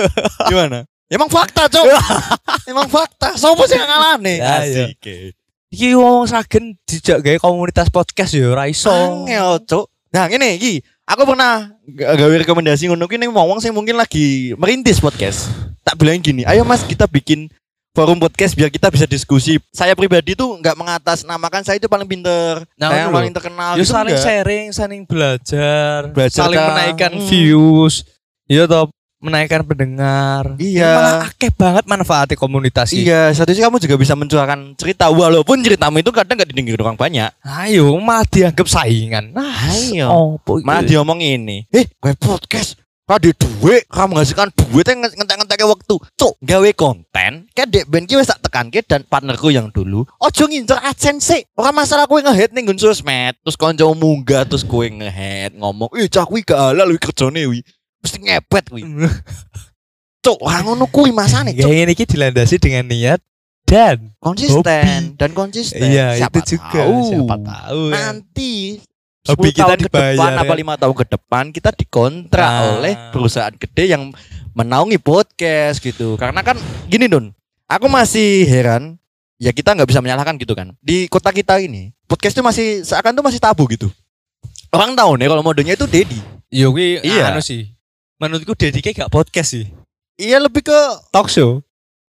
gimana 0.50 0.78
Emang 1.10 1.26
fakta, 1.26 1.66
Cok. 1.66 1.90
Emang 2.70 2.86
fakta. 2.86 3.34
Sopo 3.34 3.66
sing 3.66 3.82
ngalane? 3.82 4.38
Ya, 4.38 4.62
iya. 4.62 4.86
Asik. 4.94 5.34
Iki 5.70 5.94
wong 5.94 6.26
Sragen 6.26 6.74
dijak 6.82 7.22
gawe 7.22 7.38
komunitas 7.38 7.86
podcast 7.88 8.34
ya 8.34 8.50
ora 8.50 8.66
iso. 8.66 8.90
Angel, 8.90 9.62
Cuk. 9.62 9.86
Nah, 10.10 10.26
ngene 10.26 10.58
iki. 10.58 10.82
Aku 11.06 11.22
pernah 11.22 11.70
gawe 11.86 12.34
rekomendasi 12.42 12.90
ngono 12.90 13.06
ki 13.06 13.14
ning 13.14 13.30
wong 13.30 13.62
sing 13.62 13.70
mungkin 13.70 13.94
lagi 13.94 14.50
merintis 14.58 14.98
podcast. 14.98 15.46
Tak 15.86 15.94
bilang 15.94 16.18
gini, 16.18 16.42
ayo 16.42 16.66
Mas 16.66 16.82
kita 16.82 17.06
bikin 17.06 17.46
forum 17.90 18.18
podcast 18.18 18.54
biar 18.54 18.66
kita 18.66 18.90
bisa 18.90 19.06
diskusi. 19.06 19.62
Saya 19.70 19.94
pribadi 19.94 20.34
tuh 20.34 20.58
nggak 20.58 20.74
mengatasnamakan 20.74 21.62
saya 21.62 21.78
itu 21.78 21.86
paling 21.86 22.06
pinter, 22.06 22.66
Nah, 22.74 22.90
saya 22.90 23.06
yang 23.06 23.14
paling 23.14 23.30
terkenal. 23.30 23.70
Ya 23.74 23.82
gitu 23.82 23.94
saling 23.94 24.14
enggak. 24.14 24.26
sharing, 24.26 24.66
saling 24.70 25.02
belajar, 25.06 26.10
Belajar 26.10 26.40
saling 26.46 26.58
kan. 26.58 26.66
menaikkan 26.68 27.12
Hmm. 27.14 27.26
views. 27.26 27.94
Ya 28.50 28.66
toh 28.66 28.90
menaikkan 29.20 29.62
pendengar. 29.62 30.56
Iya. 30.56 30.96
Malah 30.96 31.14
akeh 31.28 31.52
banget 31.52 31.84
manfaatnya 31.84 32.36
komunitas. 32.40 32.90
Iya, 32.96 33.30
satu 33.36 33.52
sih 33.52 33.60
kamu 33.60 33.76
juga 33.76 33.96
bisa 34.00 34.16
mencurahkan 34.16 34.74
cerita 34.80 35.12
walaupun 35.12 35.60
ceritamu 35.60 36.00
itu 36.00 36.10
kadang 36.10 36.40
nggak 36.40 36.50
didengar 36.50 36.80
orang 36.88 36.96
banyak. 36.96 37.30
Ayo, 37.44 37.92
malah 38.00 38.24
dianggap 38.26 38.66
saingan. 38.66 39.36
Nah, 39.36 39.52
Ayo. 39.70 40.08
Oh, 40.08 40.58
dia 40.82 40.98
ngomong 41.04 41.20
ini, 41.20 41.68
eh 41.68 41.84
gue 41.84 42.12
podcast, 42.16 42.80
ada 43.10 43.26
duit, 43.34 43.82
kamu 43.90 44.14
menghasilkan 44.14 44.54
duit 44.54 44.86
yang 44.86 45.02
ngentek-ngentek 45.02 45.66
waktu. 45.66 45.94
Cuk, 46.14 46.34
gawe 46.38 46.70
konten, 46.78 47.50
kayak 47.50 47.68
dek 47.68 47.84
ben 47.90 48.06
ki 48.06 48.14
wis 48.14 48.30
tak 48.30 48.38
tekan 48.38 48.70
ki 48.70 48.86
dan 48.86 49.02
partnerku 49.02 49.50
yang 49.50 49.66
dulu. 49.74 50.06
Ojo 50.22 50.46
ngincer 50.46 50.78
AdSense. 50.78 51.50
Orang 51.58 51.74
masalah 51.74 52.06
kowe 52.06 52.22
ngehead 52.22 52.54
ning 52.54 52.70
nggon 52.70 52.78
sosmed, 52.78 53.34
terus 53.42 53.58
konco 53.58 53.90
munggah 53.98 54.46
terus 54.46 54.62
kowe 54.62 54.86
ngehead 54.86 55.58
ngomong, 55.58 55.90
"Eh 55.98 56.06
cah 56.06 56.22
kuwi 56.22 56.46
gak 56.46 56.70
halal 56.70 56.94
wi 56.94 57.02
kerjane 57.02 57.42
wi." 57.50 57.60
Mesti 58.00 58.18
ngepet 58.18 58.64
kuwi. 58.68 58.82
Cuk, 60.20 60.36
ora 60.38 60.60
ngono 60.60 60.84
kuwi 60.86 61.10
masane, 61.10 61.52
Kayak 61.52 61.64
cuk. 61.64 61.72
ini 61.72 62.04
dilandasi 62.06 62.56
dengan 62.56 62.84
niat 62.86 63.20
dan 63.64 64.12
Konsisten 64.18 65.14
dan 65.14 65.30
konsisten. 65.30 65.80
iya 65.80 66.12
Siapa 66.14 66.40
itu 66.40 66.58
juga 66.58 66.76
tahu. 66.76 66.96
siapa 67.06 67.36
tahu 67.38 67.82
ya. 67.86 67.92
nanti 67.94 68.50
Hobi 69.22 69.48
10 69.48 69.54
kita 69.54 69.64
tahun 69.66 69.78
ke 69.78 69.84
dibayar, 69.86 70.12
depan 70.12 70.32
ya. 70.32 70.40
apa 70.42 70.54
lima 70.54 70.74
tahun 70.74 70.94
ke 70.94 71.04
depan 71.08 71.44
kita 71.50 71.70
dikontrak 71.72 72.50
Nah. 72.50 72.64
oleh 72.74 72.94
perusahaan 73.08 73.54
gede 73.54 73.84
yang 73.86 74.02
menaungi 74.50 74.98
podcast 74.98 75.78
gitu 75.78 76.16
karena 76.16 76.40
kan 76.40 76.56
gini 76.84 77.06
Don 77.06 77.30
aku 77.64 77.86
masih 77.86 78.42
heran 78.44 78.98
ya 79.36 79.48
kita 79.50 79.72
nggak 79.72 79.86
bisa 79.86 80.00
menyalahkan 80.00 80.34
gitu 80.34 80.52
kan 80.52 80.74
di 80.78 81.06
kota 81.06 81.30
kita 81.30 81.56
ini 81.58 81.94
podcast 82.04 82.34
itu 82.34 82.42
masih 82.42 82.66
seakan 82.82 83.14
tuh 83.14 83.22
masih 83.22 83.38
tabu 83.38 83.64
gitu 83.68 83.86
orang 84.68 84.92
tahu 84.92 85.14
nih 85.14 85.28
kalau 85.28 85.40
modenya 85.40 85.72
itu 85.72 85.86
Dedi 85.86 86.18
Yo 86.50 86.74
kuwi 86.74 86.98
Iya. 87.00 87.30
anu 87.30 87.38
sih. 87.38 87.70
Menurutku 88.20 88.52
Dedi 88.52 88.84
kayak 88.84 89.08
gak 89.08 89.12
podcast 89.16 89.56
sih. 89.56 89.64
iya 90.20 90.36
lebih 90.36 90.60
ke 90.60 90.78
Talk 91.08 91.32
show. 91.32 91.64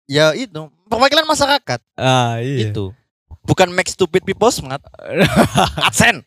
ya 0.08 0.32
itu. 0.32 0.72
Perwakilan 0.88 1.28
masyarakat. 1.28 1.84
Ah 2.00 2.40
iya. 2.40 2.72
itu. 2.72 2.96
Bukan 3.44 3.68
make 3.76 3.92
stupid 3.92 4.24
people 4.24 4.48
smart. 4.48 4.80
Adsen 5.92 6.24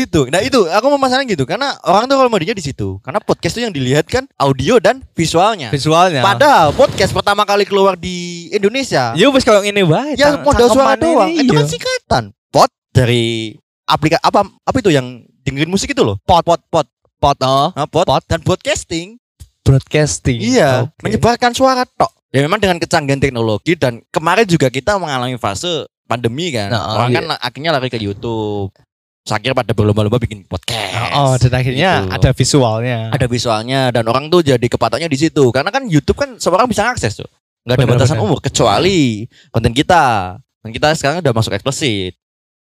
gitu. 0.00 0.32
Nah 0.32 0.40
itu. 0.40 0.64
Aku 0.64 0.88
mau 0.88 0.96
masalah 0.96 1.28
gitu. 1.28 1.44
Karena 1.44 1.76
orang 1.84 2.08
tuh 2.08 2.16
kalau 2.16 2.32
modenya 2.32 2.56
di 2.56 2.64
situ. 2.64 2.96
Karena 3.04 3.20
podcast 3.20 3.52
itu 3.52 3.68
yang 3.68 3.74
dilihat 3.76 4.08
kan 4.08 4.24
audio 4.40 4.80
dan 4.80 5.04
visualnya. 5.12 5.68
Visualnya. 5.68 6.24
padahal 6.24 6.72
podcast 6.72 7.12
pertama 7.12 7.44
kali 7.44 7.68
keluar 7.68 8.00
di 8.00 8.48
Indonesia. 8.48 9.12
Yo 9.12 9.28
wis 9.28 9.44
kalau 9.44 9.60
ini 9.60 9.84
wae. 9.84 10.16
ya 10.16 10.40
modal 10.40 10.72
suara 10.72 10.96
doang. 10.96 11.28
ini, 11.28 11.44
itu 11.44 11.52
kan 11.52 11.68
iya. 11.68 11.68
singkatan. 11.68 12.24
Pot 12.48 12.72
dari 12.96 13.52
aplikasi 13.84 14.24
apa 14.24 14.48
apa 14.48 14.76
itu 14.80 14.88
yang 14.88 15.20
dengerin 15.44 15.68
musik 15.68 15.92
itu 15.92 16.00
loh? 16.00 16.16
Pot 16.24 16.48
pot 16.48 16.64
pot 16.72 16.88
pot 17.22 17.38
oh. 17.46 17.70
nah, 17.78 17.86
pot, 17.86 18.06
dan 18.26 18.42
broadcasting 18.42 19.22
broadcasting. 19.62 20.42
Iya, 20.42 20.90
Oke. 20.90 21.06
menyebarkan 21.06 21.54
suara 21.54 21.86
tok. 21.86 22.10
Ya 22.34 22.42
memang 22.42 22.58
dengan 22.58 22.80
kecanggihan 22.82 23.20
teknologi 23.22 23.78
dan 23.78 24.02
kemarin 24.10 24.48
juga 24.48 24.72
kita 24.72 24.98
mengalami 24.98 25.38
fase 25.38 25.86
pandemi 26.08 26.50
kan. 26.50 26.72
Nah, 26.72 26.82
Orang 26.98 27.10
iya. 27.12 27.22
kan 27.22 27.24
akhirnya 27.38 27.70
lari 27.76 27.88
ke 27.92 28.00
YouTube. 28.00 28.74
Saya 29.22 29.38
kira 29.38 29.54
pada 29.54 29.70
berlomba-lomba 29.70 30.18
bikin 30.18 30.42
podcast. 30.50 31.14
Oh, 31.14 31.38
dan 31.38 31.52
akhirnya 31.54 31.90
Gitu. 32.02 32.10
ada 32.10 32.30
visualnya. 32.34 32.98
Ada 33.14 33.26
visualnya 33.30 33.80
dan 33.94 34.04
orang 34.10 34.26
tuh 34.26 34.42
jadi 34.42 34.66
kepatoknya 34.66 35.06
di 35.06 35.14
situ. 35.14 35.54
Karena 35.54 35.70
kan 35.70 35.86
YouTube 35.86 36.18
kan 36.18 36.34
semua 36.42 36.58
orang 36.58 36.72
bisa 36.72 36.82
akses 36.90 37.22
tuh. 37.22 37.30
Nggak 37.62 37.76
ada 37.78 37.86
batasan 37.86 38.18
umur 38.18 38.42
kecuali 38.42 39.30
konten 39.54 39.70
kita. 39.70 40.36
Dan 40.58 40.70
kita 40.74 40.90
sekarang 40.98 41.22
udah 41.22 41.34
masuk 41.36 41.54
eksplisit. 41.54 42.18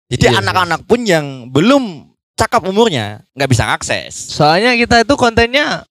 Jadi 0.07 0.31
Iya, 0.31 0.39
anak-anak 0.39 0.87
pun 0.87 1.03
yang 1.03 1.49
belum 1.51 2.14
cakap 2.35 2.61
umurnya 2.67 3.23
nggak 3.33 3.49
bisa 3.49 3.63
akses. 3.71 4.35
Soalnya 4.35 4.75
kita 4.75 5.01
itu 5.01 5.13
kontennya 5.15 5.83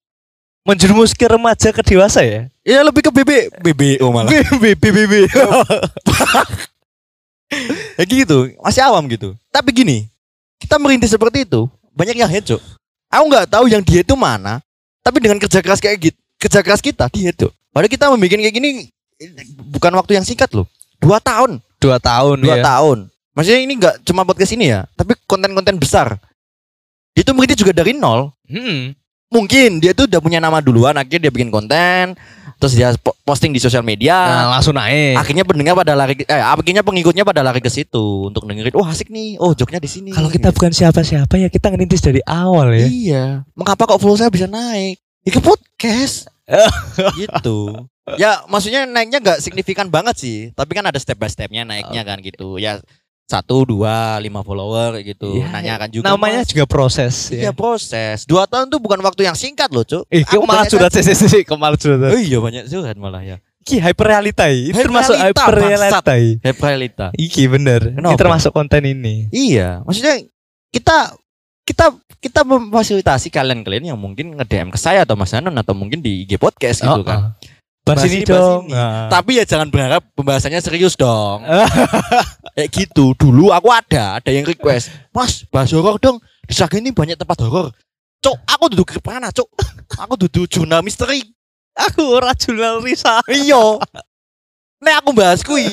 menjerumus 0.65 1.13
ke 1.13 1.29
remaja 1.29 1.73
ke 1.73 1.83
dewasa 1.85 2.25
ya. 2.25 2.49
Ya 2.65 2.81
lebih 2.81 3.05
ke 3.05 3.11
BB 3.13 3.61
BBO 3.61 4.09
malah. 4.13 4.31
BB 4.33 4.81
BB. 4.81 5.13
ya 8.01 8.05
gitu 8.09 8.51
masih 8.59 8.83
awam 8.83 9.05
gitu 9.07 9.37
tapi 9.53 9.71
gini 9.71 10.11
kita 10.59 10.75
merintis 10.81 11.13
seperti 11.13 11.47
itu 11.47 11.71
banyak 11.95 12.17
yang 12.19 12.27
head 12.27 12.43
Cok. 12.43 12.59
aku 13.13 13.25
nggak 13.31 13.47
tahu 13.47 13.65
yang 13.71 13.83
dia 13.85 14.03
itu 14.03 14.15
mana 14.19 14.59
tapi 15.05 15.23
dengan 15.23 15.39
kerja 15.39 15.63
keras 15.63 15.79
kayak 15.79 16.11
gitu 16.11 16.19
kerja 16.41 16.61
keras 16.65 16.83
kita 16.83 17.07
dia 17.13 17.31
itu 17.31 17.47
padahal 17.71 17.91
kita 17.91 18.11
membuat 18.11 18.43
kayak 18.43 18.55
gini 18.55 18.91
bukan 19.71 19.93
waktu 19.95 20.19
yang 20.19 20.27
singkat 20.27 20.51
loh 20.51 20.67
dua 20.99 21.23
tahun 21.23 21.63
Dua 21.79 22.01
tahun 22.01 22.41
dua 22.41 22.59
ya. 22.59 22.65
tahun 22.65 23.13
Maksudnya 23.35 23.61
ini 23.67 23.75
nggak 23.83 24.07
cuma 24.07 24.23
podcast 24.23 24.55
ini 24.55 24.71
ya, 24.71 24.87
tapi 24.95 25.19
konten-konten 25.27 25.75
besar. 25.75 26.23
Itu 27.15 27.31
mungkin 27.31 27.49
dia 27.55 27.59
juga 27.59 27.73
dari 27.73 27.95
nol. 27.95 28.35
Hmm. 28.51 28.93
Mungkin 29.31 29.83
dia 29.83 29.91
tuh 29.91 30.07
udah 30.07 30.21
punya 30.23 30.39
nama 30.39 30.63
duluan, 30.63 30.95
akhirnya 30.95 31.27
dia 31.27 31.33
bikin 31.35 31.51
konten, 31.51 32.15
terus 32.63 32.79
dia 32.79 32.95
po- 32.95 33.19
posting 33.27 33.51
di 33.51 33.59
sosial 33.59 33.83
media. 33.83 34.15
Nah, 34.15 34.59
langsung 34.59 34.79
naik. 34.79 35.19
Akhirnya 35.19 35.43
pendengar 35.43 35.75
pada 35.75 35.99
lari, 35.99 36.23
eh, 36.23 36.39
akhirnya 36.39 36.87
pengikutnya 36.87 37.27
pada 37.27 37.43
lari 37.43 37.59
ke 37.59 37.67
situ 37.67 38.31
untuk 38.31 38.47
dengerin. 38.47 38.79
Oh 38.79 38.87
asik 38.87 39.11
nih, 39.11 39.35
oh 39.43 39.51
joknya 39.51 39.83
di 39.83 39.91
sini. 39.91 40.11
Kalau 40.15 40.31
kita 40.31 40.55
bukan 40.55 40.71
siapa-siapa 40.71 41.35
ya 41.35 41.51
kita 41.51 41.67
ngerintis 41.75 41.99
dari 41.99 42.23
awal 42.23 42.79
ya. 42.79 42.87
Iya. 42.87 43.25
Mengapa 43.59 43.91
kok 43.91 43.99
follow 43.99 44.15
saya 44.15 44.31
bisa 44.31 44.47
naik? 44.47 45.03
Ya 45.27 45.31
ke 45.35 45.41
podcast. 45.43 46.31
gitu. 47.19 47.89
Ya 48.21 48.45
maksudnya 48.47 48.85
naiknya 48.87 49.19
nggak 49.19 49.39
signifikan 49.43 49.91
banget 49.91 50.15
sih. 50.21 50.39
Tapi 50.55 50.79
kan 50.79 50.87
ada 50.87 51.01
step 51.01 51.19
by 51.19 51.27
stepnya 51.27 51.67
naiknya 51.67 52.07
kan 52.07 52.21
gitu. 52.23 52.61
Ya 52.61 52.79
satu, 53.25 53.65
dua, 53.65 54.21
lima 54.21 54.45
follower 54.45 55.01
gitu. 55.01 55.41
Iya, 55.41 55.49
Nanyakan 55.49 55.89
juga. 55.89 56.05
Namanya 56.13 56.45
Mas. 56.45 56.49
juga 56.53 56.65
proses 56.69 57.33
Iya 57.33 57.51
ya. 57.51 57.53
proses. 57.57 58.29
Dua 58.29 58.45
tahun 58.45 58.69
tuh 58.69 58.77
bukan 58.77 59.01
waktu 59.01 59.25
yang 59.25 59.33
singkat 59.33 59.73
loh, 59.73 59.81
cuk. 59.83 60.05
Eh, 60.13 60.21
Aku 60.23 60.45
malah 60.45 60.69
curhat 60.69 60.93
sih, 60.93 61.01
sih, 61.01 61.17
sih, 61.17 61.43
malah 61.57 61.81
curhat. 61.81 62.13
Oh 62.13 62.21
iya 62.21 62.37
banyak 62.39 62.69
curhat 62.69 62.97
malah 62.97 63.25
ya. 63.25 63.41
Iki 63.65 63.81
hyper 63.81 64.07
realita 64.13 64.45
ini 64.53 64.77
Hyper 64.77 64.85
termasuk 64.93 65.17
hyper 65.17 65.53
realita. 65.57 66.01
Hep 66.45 66.57
realita. 66.61 67.07
Iki 67.17 67.43
bener. 67.49 67.81
Ini 67.97 68.13
termasuk 68.13 68.53
konten 68.53 68.85
ini. 68.85 69.33
Iya, 69.33 69.81
maksudnya 69.89 70.21
kita 70.69 71.17
kita 71.65 71.97
kita 72.21 72.41
memfasilitasi 72.45 73.33
kalian-kalian 73.33 73.97
yang 73.97 74.01
mungkin 74.01 74.37
nge-DM 74.37 74.69
ke 74.69 74.77
saya 74.77 75.09
atau 75.09 75.17
Mas 75.17 75.33
Hanon 75.33 75.57
atau 75.57 75.73
mungkin 75.73 76.05
di 76.05 76.29
IG 76.29 76.37
podcast 76.37 76.85
gitu 76.85 76.93
Oh, 76.93 77.05
kan. 77.05 77.33
oh. 77.33 77.54
Bahas 77.85 78.01
Bahas 78.01 78.09
ini 78.09 78.25
ini, 78.25 78.25
bahas 78.25 78.41
dong. 78.41 78.63
ini. 78.65 78.73
Nah. 78.73 79.09
Tapi 79.13 79.31
ya 79.37 79.45
jangan 79.45 79.69
berharap 79.69 80.03
pembahasannya 80.17 80.61
serius 80.65 80.97
dong. 80.97 81.45
Kayak 82.57 82.71
gitu. 82.73 83.13
Dulu 83.13 83.53
aku 83.53 83.69
ada, 83.69 84.17
ada 84.17 84.31
yang 84.33 84.49
request, 84.49 84.89
"Mas, 85.13 85.45
bahas 85.53 85.69
horor 85.77 86.01
dong. 86.01 86.17
Di 86.49 86.57
ini 86.81 86.97
banyak 86.97 87.21
tempat 87.21 87.45
horor." 87.45 87.77
Cok, 88.25 88.41
aku 88.49 88.65
duduk 88.73 88.89
ke 88.89 89.01
mana, 89.05 89.29
Cok? 89.29 89.49
Aku 90.01 90.17
duduk 90.17 90.49
jurnal 90.49 90.81
misteri. 90.81 91.21
Aku 91.77 92.09
ora 92.09 92.33
jurnal 92.33 92.81
Risa. 92.81 93.21
Iya. 93.29 93.77
Nek 94.81 94.95
aku 95.05 95.13
bahas 95.13 95.45
kui. 95.45 95.69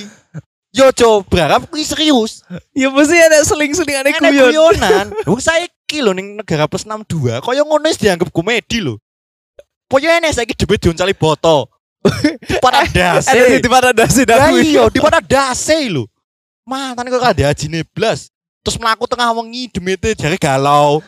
Yo, 0.75 0.91
Cok, 0.91 1.31
berharap 1.31 1.63
kui 1.71 1.87
serius. 1.87 2.43
Ya 2.75 2.91
mesti 2.91 3.15
ada 3.23 3.39
seling-seling 3.47 4.03
Enek 4.03 4.19
guyon. 4.19 4.51
guyonan. 4.51 5.15
Wong 5.31 5.39
saiki 5.39 6.03
lho 6.03 6.11
ning 6.11 6.35
negara 6.35 6.67
plus 6.67 6.83
62, 6.83 7.39
kaya 7.39 7.63
ngono 7.63 7.87
wis 7.87 7.95
dianggap 7.95 8.27
komedi 8.35 8.83
lho. 8.83 8.99
Pokoke 9.87 10.11
enek 10.11 10.35
saiki 10.35 10.51
debet 10.51 10.83
dioncali 10.83 11.15
boto. 11.15 11.70
Di 12.41 12.57
pada 12.57 12.81
Ada 12.81 13.21
dase. 13.21 13.61
di 13.61 13.69
mana 13.69 13.89
dasi 13.93 14.21
daku. 14.25 14.57
iya, 14.57 14.89
di 14.89 14.97
pada 14.97 15.19
dase 15.19 15.85
lho. 15.85 16.09
Mantan 16.65 17.05
kok 17.07 17.21
ada 17.21 17.43
hajine 17.47 17.85
blas. 17.87 18.29
Terus 18.61 18.77
melaku 18.77 19.05
tengah 19.05 19.29
wengi 19.31 19.65
demite 19.67 20.13
jare 20.13 20.35
galau. 20.35 21.01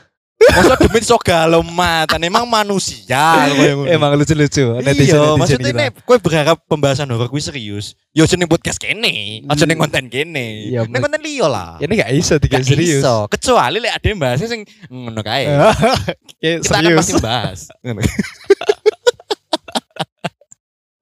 Masa 0.44 0.76
demit 0.76 1.02
sok 1.02 1.24
galau 1.24 1.64
mantan 1.64 2.20
emang 2.20 2.44
manusia 2.44 3.48
kaya. 3.48 3.80
Emang 3.88 4.12
lucu-lucu. 4.14 4.76
Iya, 4.76 5.34
maksudnya 5.34 5.72
ini 5.72 5.86
kowe 6.04 6.20
berharap 6.20 6.60
pembahasan 6.68 7.08
horor 7.08 7.26
kuwi 7.26 7.40
serius. 7.40 7.96
Yo 8.12 8.28
jeneng 8.28 8.46
podcast 8.46 8.76
kene, 8.76 9.42
aja 9.46 9.64
ning 9.64 9.80
konten 9.80 10.12
kene. 10.12 10.68
Iya, 10.68 10.84
Ning 10.84 11.00
konten 11.00 11.22
liya 11.22 11.48
lah. 11.48 11.80
Ini 11.80 11.94
gak 11.96 12.12
iso 12.12 12.36
tiga 12.38 12.60
Gak 12.60 12.68
serius. 12.68 13.00
iso. 13.02 13.26
Kecuali 13.26 13.78
lek 13.80 13.94
ada 13.96 14.06
yang 14.06 14.20
bahasnya 14.20 14.48
sing 14.52 14.62
ngono 14.92 15.22
kae. 15.24 15.48
Kayak 16.44 16.58
Kita 16.60 16.76
akan 16.76 16.92
pasti 16.94 17.14
bahas. 17.18 17.60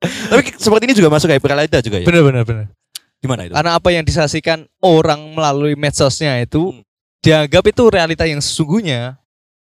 Tapi 0.02 0.42
seperti 0.58 0.84
ini 0.90 0.96
juga 0.98 1.10
masuk 1.14 1.30
kayak 1.30 1.46
realita 1.46 1.78
juga 1.80 2.02
ya. 2.02 2.06
Bener 2.10 2.22
bener 2.26 2.44
bener. 2.44 2.66
Gimana 3.22 3.46
itu? 3.46 3.54
Karena 3.54 3.72
apa 3.78 3.90
yang 3.94 4.02
disaksikan 4.02 4.66
orang 4.82 5.38
melalui 5.38 5.78
medsosnya 5.78 6.42
itu 6.42 6.74
Hmm. 6.74 6.82
dianggap 7.22 7.64
itu 7.70 7.84
realita 7.86 8.26
yang 8.26 8.42
sesungguhnya 8.42 9.22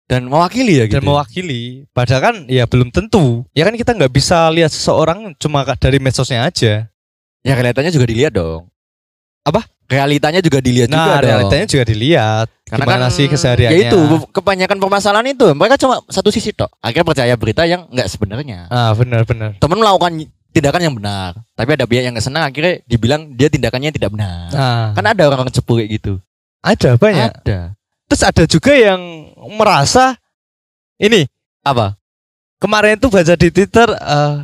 Dan 0.03 0.27
mewakili 0.27 0.83
ya 0.83 0.85
gitu. 0.87 0.99
dan 0.99 1.03
mewakili. 1.03 1.87
Padahal 1.95 2.21
kan 2.21 2.35
ya 2.47 2.67
belum 2.67 2.91
tentu. 2.91 3.47
Ya 3.55 3.63
kan 3.63 3.75
kita 3.75 3.95
nggak 3.95 4.11
bisa 4.11 4.51
lihat 4.51 4.71
seseorang 4.71 5.31
cuma 5.39 5.63
dari 5.79 5.99
medsosnya 5.99 6.43
aja. 6.43 6.91
ya 7.43 7.53
realitanya 7.55 7.87
juga 7.87 8.03
dilihat 8.11 8.35
dong. 8.35 8.67
Apa? 9.43 9.65
Realitanya 9.87 10.43
juga 10.43 10.59
dilihat 10.59 10.91
juga 10.91 10.99
Nah, 10.99 11.19
dong. 11.19 11.29
realitanya 11.31 11.65
juga 11.65 11.83
dilihat. 11.85 12.47
Karena 12.67 12.83
Gimana 12.83 13.05
kan 13.07 13.15
sih 13.15 13.25
kesehariannya? 13.25 13.79
Ya 13.79 13.87
itu 13.87 13.99
kebanyakan 14.29 14.77
permasalahan 14.77 15.27
itu 15.31 15.47
mereka 15.55 15.79
cuma 15.79 16.03
satu 16.07 16.27
sisi 16.27 16.51
tok. 16.51 16.67
Akhirnya 16.79 17.07
percaya 17.07 17.33
berita 17.33 17.63
yang 17.63 17.87
enggak 17.87 18.11
sebenarnya. 18.11 18.67
Ah, 18.67 18.91
benar 18.91 19.23
benar. 19.23 19.55
Temen 19.55 19.79
melakukan 19.79 20.11
tindakan 20.51 20.81
yang 20.81 20.95
benar, 20.95 21.37
tapi 21.53 21.69
ada 21.77 21.85
pihak 21.85 22.01
yang 22.01 22.11
nggak 22.11 22.25
senang 22.25 22.43
akhirnya 22.43 22.81
dibilang 22.83 23.29
dia 23.31 23.45
tindakannya 23.47 23.93
tidak 23.93 24.09
benar. 24.09 24.49
Nah, 24.49 24.85
Kan 24.91 25.05
ada 25.05 25.23
orang 25.23 25.47
cepu 25.47 25.77
kayak 25.77 25.89
gitu. 25.95 26.13
ada 26.59 26.97
banyak. 26.97 27.31
Ada. 27.45 27.59
Terus 28.09 28.23
ada 28.23 28.43
juga 28.43 28.71
yang 28.73 28.99
merasa 29.53 30.15
ini 30.97 31.27
Apa? 31.61 31.99
kemarin 32.57 32.95
tuh 32.97 33.11
baca 33.11 33.35
di 33.35 33.51
Twitter 33.51 33.85
eh, 33.91 34.35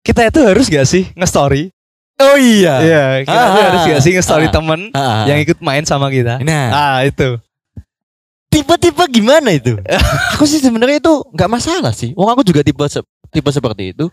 kita 0.00 0.30
itu 0.30 0.40
harus 0.40 0.66
gak 0.66 0.86
sih 0.86 1.10
nge-story? 1.12 1.73
Oh 2.16 2.36
iya. 2.36 2.74
Iya, 2.78 3.02
kita 3.22 3.34
tuh 3.34 3.50
Ah, 3.50 3.64
harus 3.64 3.82
gak 3.84 4.00
sih 4.00 4.12
nge-story 4.12 4.46
ah. 4.46 4.52
temen 4.52 4.80
Ah. 4.90 5.26
yang 5.26 5.38
ikut 5.38 5.58
main 5.58 5.82
sama 5.82 6.06
kita? 6.08 6.38
Nah, 6.40 6.66
Ah, 6.70 6.98
itu. 7.02 7.38
tipe-tipe 8.46 9.02
gimana 9.10 9.50
itu? 9.50 9.74
aku 10.32 10.44
sih 10.44 10.58
sebenarnya 10.58 11.00
itu 11.00 11.14
nggak 11.28 11.50
masalah 11.50 11.90
sih. 11.90 12.14
Wong 12.14 12.28
aku 12.28 12.42
juga 12.42 12.62
tipe 12.62 12.86
se- 12.86 13.02
tipe 13.28 13.50
seperti 13.50 13.90
itu. 13.90 14.06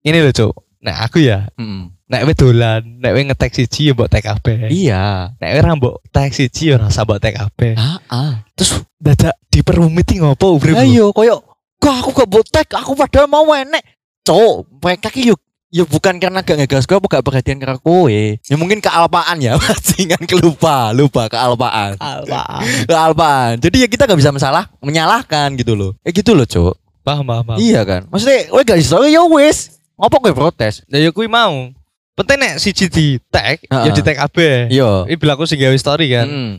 Ini 0.00 0.20
loh, 0.20 0.32
Cuk. 0.32 0.54
Nah, 0.80 1.00
aku 1.00 1.16
ya, 1.18 1.48
Mm. 1.54 1.92
nek 2.06 2.24
we 2.24 2.32
dolan, 2.32 2.80
nek 2.98 3.12
we 3.12 3.24
ngetek 3.24 3.52
siji 3.52 3.88
ya 3.88 3.92
mbok 3.92 4.08
tek 4.08 4.20
kabeh. 4.22 4.68
Iya. 4.68 5.32
Nek 5.34 5.50
we 5.50 5.60
ra 5.60 5.72
mbok 5.74 6.00
tek 6.06 6.28
siji 6.30 6.72
ya 6.72 6.76
rasa 6.78 7.04
mbok 7.04 7.20
tek 7.20 7.32
kabeh. 7.34 7.72
Ah, 7.74 8.00
ah. 8.06 8.32
Terus 8.52 8.72
dadak 8.96 9.36
diperumit 9.48 10.04
iki 10.06 10.20
ngopo, 10.20 10.56
Bro? 10.56 10.76
Ayo, 10.76 11.08
koyo 11.10 11.40
kok 11.76 11.92
aku 11.94 12.10
gak 12.14 12.30
botek, 12.30 12.68
aku 12.70 12.92
padahal 12.94 13.28
mau 13.28 13.48
enek. 13.50 13.84
Cok, 14.22 14.80
mereka 14.80 15.08
ki 15.08 15.28
yuk 15.28 15.40
Ya 15.74 15.82
bukan 15.82 16.22
karena 16.22 16.38
gak 16.46 16.54
ngegas 16.54 16.86
gue, 16.86 16.94
apa 16.94 17.18
gak 17.18 17.26
perhatian 17.26 17.58
karena 17.58 17.74
kowe. 17.82 18.06
Ya 18.38 18.54
mungkin 18.54 18.78
kealpaan 18.78 19.42
ya, 19.42 19.58
bajingan 19.62 20.22
kelupa, 20.22 20.94
lupa 20.94 21.26
kealpaan. 21.26 21.98
Alpa. 21.98 22.62
Kealpaan. 22.86 23.58
Jadi 23.58 23.82
ya 23.82 23.88
kita 23.90 24.06
gak 24.06 24.22
bisa 24.22 24.30
masalah, 24.30 24.70
menyalahkan 24.78 25.50
gitu 25.58 25.74
loh. 25.74 25.98
Eh 26.06 26.14
gitu 26.14 26.30
loh, 26.30 26.46
Cok. 26.46 26.78
Paham, 27.02 27.26
paham, 27.26 27.42
paham. 27.42 27.58
Iya 27.58 27.82
kan? 27.82 28.06
Maksudnya, 28.06 28.54
kowe 28.54 28.62
gak 28.62 28.78
story 28.86 29.18
ya 29.18 29.26
wis. 29.26 29.82
Ngopo 29.98 30.22
kowe 30.22 30.30
protes? 30.30 30.86
Ya 30.86 31.02
ya 31.02 31.10
kuwi 31.10 31.26
mau. 31.26 31.74
Penting 32.14 32.38
nek 32.38 32.54
siji 32.62 32.86
di 32.86 33.18
tag, 33.26 33.58
Heeh. 33.66 33.84
ya 33.84 33.90
di 33.90 34.02
tag 34.06 34.14
kabeh. 34.14 34.70
Iya. 34.70 35.10
Ini 35.10 35.18
bilang 35.18 35.34
aku 35.34 35.50
sing 35.50 35.58
gawe 35.58 35.74
story 35.74 36.14
kan. 36.14 36.30
Mm. 36.30 36.52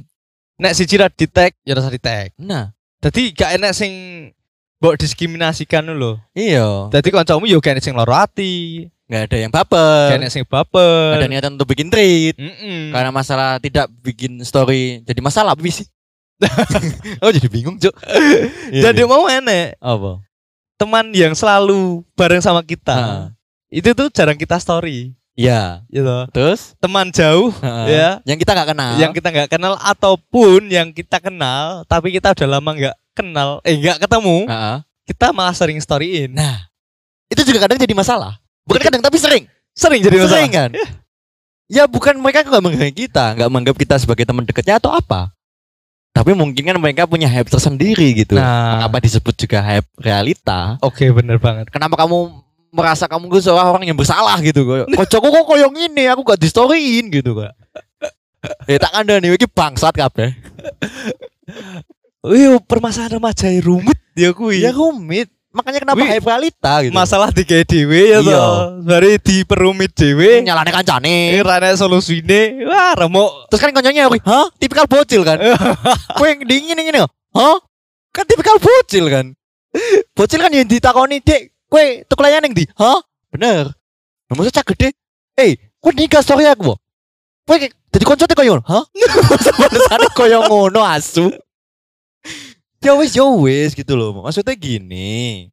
Nek 0.59 0.75
siji 0.75 0.99
ra 0.99 1.07
di 1.07 1.23
tag, 1.31 1.55
ya 1.63 1.71
rasa 1.79 1.87
di 1.87 2.03
tag. 2.03 2.35
Nah, 2.35 2.75
Dadi 2.99 3.31
gak 3.31 3.55
enak 3.55 3.71
sing 3.71 3.91
mbok 4.83 4.99
diskriminasikan 4.99 5.87
lho. 5.87 6.19
iya. 6.35 6.91
Dadi 6.91 7.07
kancamu 7.07 7.47
yo 7.47 7.63
gak 7.63 7.79
enak 7.79 7.83
sing 7.87 7.95
loro 7.95 8.11
ati, 8.11 8.83
Gak 9.05 9.29
ada 9.29 9.37
yang 9.37 9.51
baper. 9.53 10.17
enak 10.17 10.29
sing 10.29 10.41
baper. 10.43 11.15
Ada 11.15 11.29
niatan 11.29 11.53
untuk 11.53 11.69
bikin 11.69 11.87
treat. 11.87 12.33
Mm-mm. 12.35 12.89
Karena 12.89 13.09
masalah 13.09 13.57
tidak 13.57 13.85
bikin 14.01 14.41
story 14.41 15.05
jadi 15.05 15.21
masalah 15.21 15.53
apa 15.53 15.61
sih? 15.69 15.85
oh 17.21 17.31
jadi 17.31 17.47
bingung. 17.47 17.79
Iya, 17.79 18.91
Jadi 18.91 19.01
iya. 19.01 19.07
mau 19.07 19.23
enek 19.25 19.79
apa? 19.79 20.19
teman 20.75 21.07
yang 21.15 21.31
selalu 21.31 22.03
bareng 22.13 22.43
sama 22.43 22.59
kita. 22.59 22.91
Heeh. 22.91 23.79
Itu 23.79 23.95
tuh 23.95 24.11
jarang 24.11 24.35
kita 24.35 24.59
story, 24.59 25.15
Iya. 25.33 25.87
gitu. 25.87 26.27
Terus 26.31 26.75
Teman 26.75 27.07
jauh 27.09 27.55
Heeh. 27.55 27.85
ya, 27.93 28.09
yang 28.27 28.35
kita 28.35 28.51
nggak 28.51 28.69
kenal. 28.71 28.91
yang 28.99 29.11
kita 29.11 29.27
nggak 29.31 29.49
kenal 29.49 29.79
ataupun 29.79 30.67
yang 30.67 30.91
kita 30.91 31.19
kenal 31.19 31.87
tapi 31.87 32.11
kita 32.11 32.35
udah 32.35 32.59
lama 32.59 32.71
nggak 32.71 32.95
kenal, 33.13 33.63
eh 33.63 33.71
nggak 33.73 34.03
ketemu, 34.03 34.43
Heeh. 34.43 34.77
kita 35.07 35.31
malah 35.31 35.55
sering 35.55 35.79
storyin. 35.79 36.35
Nah, 36.35 36.67
itu 37.27 37.47
juga 37.47 37.63
kadang 37.63 37.79
jadi 37.79 37.95
masalah. 37.95 38.35
Bukan 38.65 38.81
kadang 38.81 39.01
tapi 39.01 39.17
sering. 39.21 39.45
Sering 39.77 40.01
jadi 40.01 40.17
masalah. 40.19 40.33
Sering 40.41 40.51
kan? 40.51 40.69
Ya 41.65 41.89
bukan 41.89 42.17
mereka 42.21 42.45
nggak 42.45 42.61
menghargai 42.61 42.93
kita, 42.93 43.33
nggak 43.37 43.49
menganggap 43.49 43.77
kita 43.77 43.95
sebagai 43.97 44.25
teman 44.25 44.45
dekatnya 44.45 44.77
atau 44.77 44.93
apa. 44.93 45.33
Tapi 46.15 46.31
mungkin 46.31 46.63
kan 46.63 46.77
mereka 46.79 47.03
punya 47.03 47.27
hype 47.27 47.51
tersendiri 47.51 48.15
gitu. 48.15 48.39
Nah. 48.39 48.79
Mengapa 48.79 49.03
disebut 49.03 49.35
juga 49.35 49.59
hype 49.59 49.89
realita? 49.99 50.79
Oke, 50.79 51.11
bener 51.11 51.35
banget. 51.43 51.67
Kenapa 51.67 51.99
kamu 51.99 52.31
merasa 52.71 53.03
kamu 53.03 53.27
gue 53.27 53.41
seorang 53.43 53.67
orang 53.75 53.83
yang 53.83 53.99
bersalah 53.99 54.39
gitu 54.39 54.63
kok? 54.63 54.87
Kocokku 55.03 55.27
kok 55.27 55.43
koyong 55.43 55.75
ini, 55.75 56.07
aku 56.07 56.23
gak 56.23 56.39
di 56.39 56.47
storyin 56.47 57.11
gitu 57.11 57.35
kok. 57.43 57.51
Eh 58.63 58.79
tak 58.83 58.95
ada 58.95 59.19
nih, 59.19 59.35
ini 59.35 59.47
bangsat 59.51 59.91
kabeh. 59.91 60.31
Wih, 62.31 62.63
permasalahan 62.63 63.19
remaja 63.19 63.51
rumit 63.59 63.99
dia 64.15 64.31
kui. 64.31 64.63
Ya 64.63 64.71
rumit. 64.71 65.34
Makanya 65.55 65.79
kenapa 65.87 66.03
Wih, 66.03 66.09
hype 66.11 66.27
realita 66.27 66.73
gitu. 66.83 66.91
Masalah 66.91 67.31
di 67.31 67.47
dhewe 67.47 68.01
ya 68.11 68.19
Iya. 68.19 68.35
toh. 68.35 68.55
Dari 68.83 69.15
diperumit 69.23 69.95
dhewe. 69.95 70.43
nyalane 70.43 70.67
Eh, 70.67 70.75
kancane. 70.75 71.15
rane 71.39 71.69
solusine. 71.79 72.59
Wah, 72.67 72.91
remuk. 72.99 73.47
Terus 73.47 73.61
kan 73.63 73.71
konyolnya 73.71 74.11
aku, 74.11 74.19
hah? 74.27 74.51
Tipikal 74.59 74.83
bocil 74.83 75.23
kan? 75.23 75.39
Kowe 76.19 76.27
yang 76.27 76.43
dingin 76.43 76.75
ini 76.75 76.99
hah? 76.99 77.55
Kan 78.11 78.27
tipikal 78.27 78.59
bocil 78.59 79.07
kan? 79.07 79.31
Bocil 80.11 80.39
kan 80.43 80.51
yang 80.51 80.67
ditakoni, 80.67 81.23
"Dek, 81.23 81.55
kowe 81.71 81.83
tuku 82.07 82.19
layanan 82.19 82.51
yang 82.51 82.55
di?" 82.55 82.63
Hah? 82.75 82.99
Bener. 83.31 83.71
Maksudnya 84.27 84.59
cak 84.59 84.75
gede. 84.75 84.91
Eh, 85.39 85.55
kowe 85.79 85.95
nikah 85.95 86.19
story 86.19 86.43
aku. 86.51 86.75
Kowe 87.47 87.57
Jadi 87.95 88.03
koncote 88.03 88.35
koyo. 88.35 88.59
Hah? 88.67 88.83
Balasane 89.59 90.07
koyo 90.11 90.43
ngono 90.51 90.83
asu. 90.83 91.31
Ya 92.85 92.93
wis 92.93 93.17
ya 93.17 93.25
wis 93.25 93.73
gitu 93.73 93.97
loh. 93.97 94.21
Maksudnya 94.21 94.53
gini. 94.53 95.49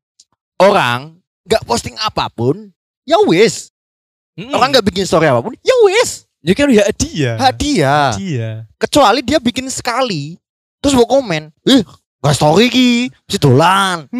Orang 0.61 1.17
nggak 1.49 1.65
posting 1.65 1.97
apa 1.97 2.29
pun, 2.29 2.69
ya 3.09 3.17
wis. 3.25 3.73
Mm. 4.37 4.53
Orang 4.53 4.69
nggak 4.69 4.85
bikin 4.85 5.09
story 5.09 5.33
apa 5.33 5.41
pun, 5.41 5.57
ya 5.65 5.73
wis. 5.89 6.29
ya 6.45 6.53
kan 6.53 6.69
ya 6.69 6.85
dia. 6.93 7.33
Hadiah. 7.41 8.13
Dia. 8.21 8.51
Kecuali 8.77 9.25
dia 9.25 9.41
bikin 9.41 9.65
sekali, 9.73 10.37
terus 10.85 10.93
mau 10.93 11.09
komen, 11.09 11.49
eh 11.65 11.81
nggak 12.21 12.35
story 12.37 12.69
ki, 12.69 13.09
si 13.25 13.41
dolan. 13.41 14.05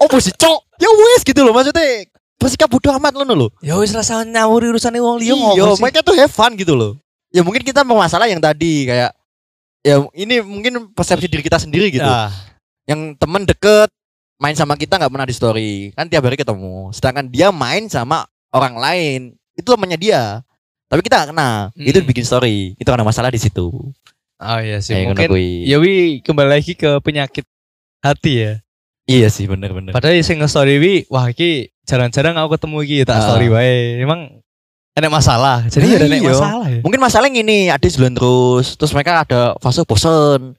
Oh 0.00 0.08
sih 0.16 0.32
cok, 0.32 0.80
ya 0.80 0.88
wis 0.88 1.20
gitu 1.28 1.44
loh 1.44 1.52
maksudnya. 1.52 2.08
Bersikap 2.40 2.72
bodoh 2.72 2.88
amat 2.96 3.12
lo 3.20 3.24
loh. 3.36 3.50
Ya 3.60 3.76
wis 3.76 3.92
rasa 3.92 4.24
nyawuri 4.24 4.72
urusan 4.72 4.96
wong 4.96 5.20
liya 5.20 5.36
Iya, 5.36 5.76
mereka 5.76 6.00
tuh 6.00 6.16
have 6.16 6.32
fun 6.32 6.56
gitu 6.56 6.72
loh. 6.72 6.96
Ya 7.28 7.44
mungkin 7.44 7.60
kita 7.60 7.84
mau 7.84 8.00
masalah 8.00 8.24
yang 8.24 8.40
tadi 8.40 8.88
kayak 8.88 9.12
ya 9.80 10.04
ini 10.12 10.40
mungkin 10.40 10.92
persepsi 10.92 11.26
diri 11.28 11.42
kita 11.44 11.58
sendiri 11.60 11.88
gitu. 11.92 12.04
Ah. 12.04 12.32
Yang 12.84 13.16
temen 13.16 13.42
deket 13.44 13.88
main 14.40 14.56
sama 14.56 14.74
kita 14.74 14.96
nggak 14.96 15.12
pernah 15.12 15.28
di 15.28 15.36
story, 15.36 15.72
kan 15.92 16.08
tiap 16.08 16.24
hari 16.24 16.40
ketemu. 16.40 16.88
Sedangkan 16.96 17.28
dia 17.28 17.52
main 17.52 17.84
sama 17.92 18.24
orang 18.50 18.74
lain, 18.80 19.20
itu 19.52 19.68
temennya 19.68 20.00
dia. 20.00 20.22
Tapi 20.90 21.06
kita 21.06 21.22
gak 21.22 21.30
kenal, 21.30 21.70
Hmm. 21.70 21.86
itu 21.86 22.02
bikin 22.02 22.26
story. 22.26 22.74
Itu 22.74 22.90
karena 22.90 23.06
masalah 23.06 23.30
di 23.30 23.38
situ. 23.38 23.70
Oh 24.40 24.58
iya 24.58 24.82
sih. 24.82 24.96
Ngono 25.06 25.14
Mungkin 25.14 25.30
ya 25.62 25.76
wi 25.78 26.18
kembali 26.24 26.48
lagi 26.50 26.72
ke 26.74 26.98
penyakit 27.04 27.46
hati 28.02 28.32
ya. 28.42 28.52
Iya 29.06 29.28
sih 29.30 29.46
bener-bener. 29.46 29.94
Padahal 29.94 30.18
sing 30.24 30.40
nge-story 30.42 30.82
wi, 30.82 30.94
wah 31.12 31.30
iki 31.30 31.70
jarang-jarang 31.86 32.34
aku 32.40 32.56
ketemu 32.58 32.76
iki 32.82 32.96
tak 33.06 33.20
Ah. 33.20 33.24
story 33.28 33.46
wae. 33.52 34.02
Emang 34.02 34.39
ada 35.00 35.08
masalah. 35.08 35.56
Jadi 35.66 35.86
Nah, 35.86 35.96
ada 35.96 36.06
iya. 36.06 36.20
masalah 36.22 36.66
ya. 36.68 36.80
Mungkin 36.80 37.00
masalahnya 37.00 37.32
gini, 37.34 37.58
ada 37.66 37.82
jalan 37.82 38.12
terus, 38.12 38.76
terus 38.76 38.92
mereka 38.92 39.24
ada 39.24 39.56
fase 39.58 39.80
bosen. 39.82 40.54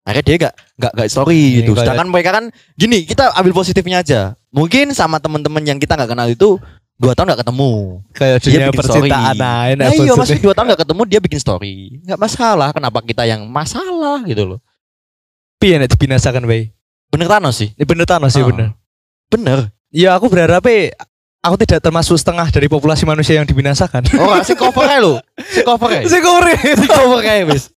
Akhirnya 0.00 0.24
dia 0.24 0.36
gak 0.48 0.54
gak 0.80 0.92
gak 0.96 1.08
story 1.10 1.60
gitu. 1.60 1.76
Sedangkan 1.76 2.08
mereka 2.08 2.30
kan 2.32 2.44
gini, 2.74 3.04
kita 3.04 3.34
ambil 3.36 3.52
positifnya 3.52 4.00
aja. 4.00 4.20
Mungkin 4.50 4.90
sama 4.90 5.18
teman-teman 5.18 5.60
yang 5.62 5.76
kita 5.76 5.94
nggak 5.94 6.10
kenal 6.10 6.26
itu 6.26 6.56
dua 6.96 7.12
tahun 7.12 7.36
gak 7.36 7.42
ketemu. 7.44 7.72
Kayak 8.10 8.36
Dia 8.40 8.50
bikin 8.66 8.78
percintaan 8.80 9.34
story. 9.36 9.38
nah, 9.38 9.64
Nah, 9.76 9.92
iya, 9.92 10.12
masih 10.16 10.38
dua 10.40 10.54
tahun 10.56 10.66
gak 10.72 10.80
ketemu 10.88 11.02
dia 11.04 11.20
bikin 11.20 11.38
story. 11.38 11.74
Nggak 12.02 12.18
masalah. 12.18 12.68
Kenapa 12.72 12.98
kita 13.02 13.22
yang 13.24 13.44
masalah 13.46 14.24
gitu 14.24 14.44
loh? 14.46 14.60
piye 15.60 15.76
nek 15.76 15.92
dibinasakan 15.92 16.48
wae. 16.48 16.72
Bener 17.12 17.28
Thanos 17.28 17.60
sih. 17.60 17.68
Ini 17.76 17.84
bener 17.84 18.08
Thanos 18.08 18.32
sih 18.32 18.40
Ah. 18.40 18.48
bener. 18.48 18.68
Bener. 19.28 19.58
Ya 19.92 20.16
aku 20.16 20.32
berharap 20.32 20.64
aku 21.40 21.54
tidak 21.64 21.80
termasuk 21.80 22.16
setengah 22.20 22.48
dari 22.52 22.68
populasi 22.68 23.08
manusia 23.08 23.40
yang 23.40 23.48
dibinasakan. 23.48 24.04
Oh, 24.20 24.36
si 24.44 24.52
cover 24.52 24.88
lo. 25.00 25.20
Si 25.40 25.64
cover. 25.64 26.04
Sing 26.04 26.22
kore. 26.22 26.54
Si 26.56 26.86
cover 26.86 27.20
wis. 27.48 27.72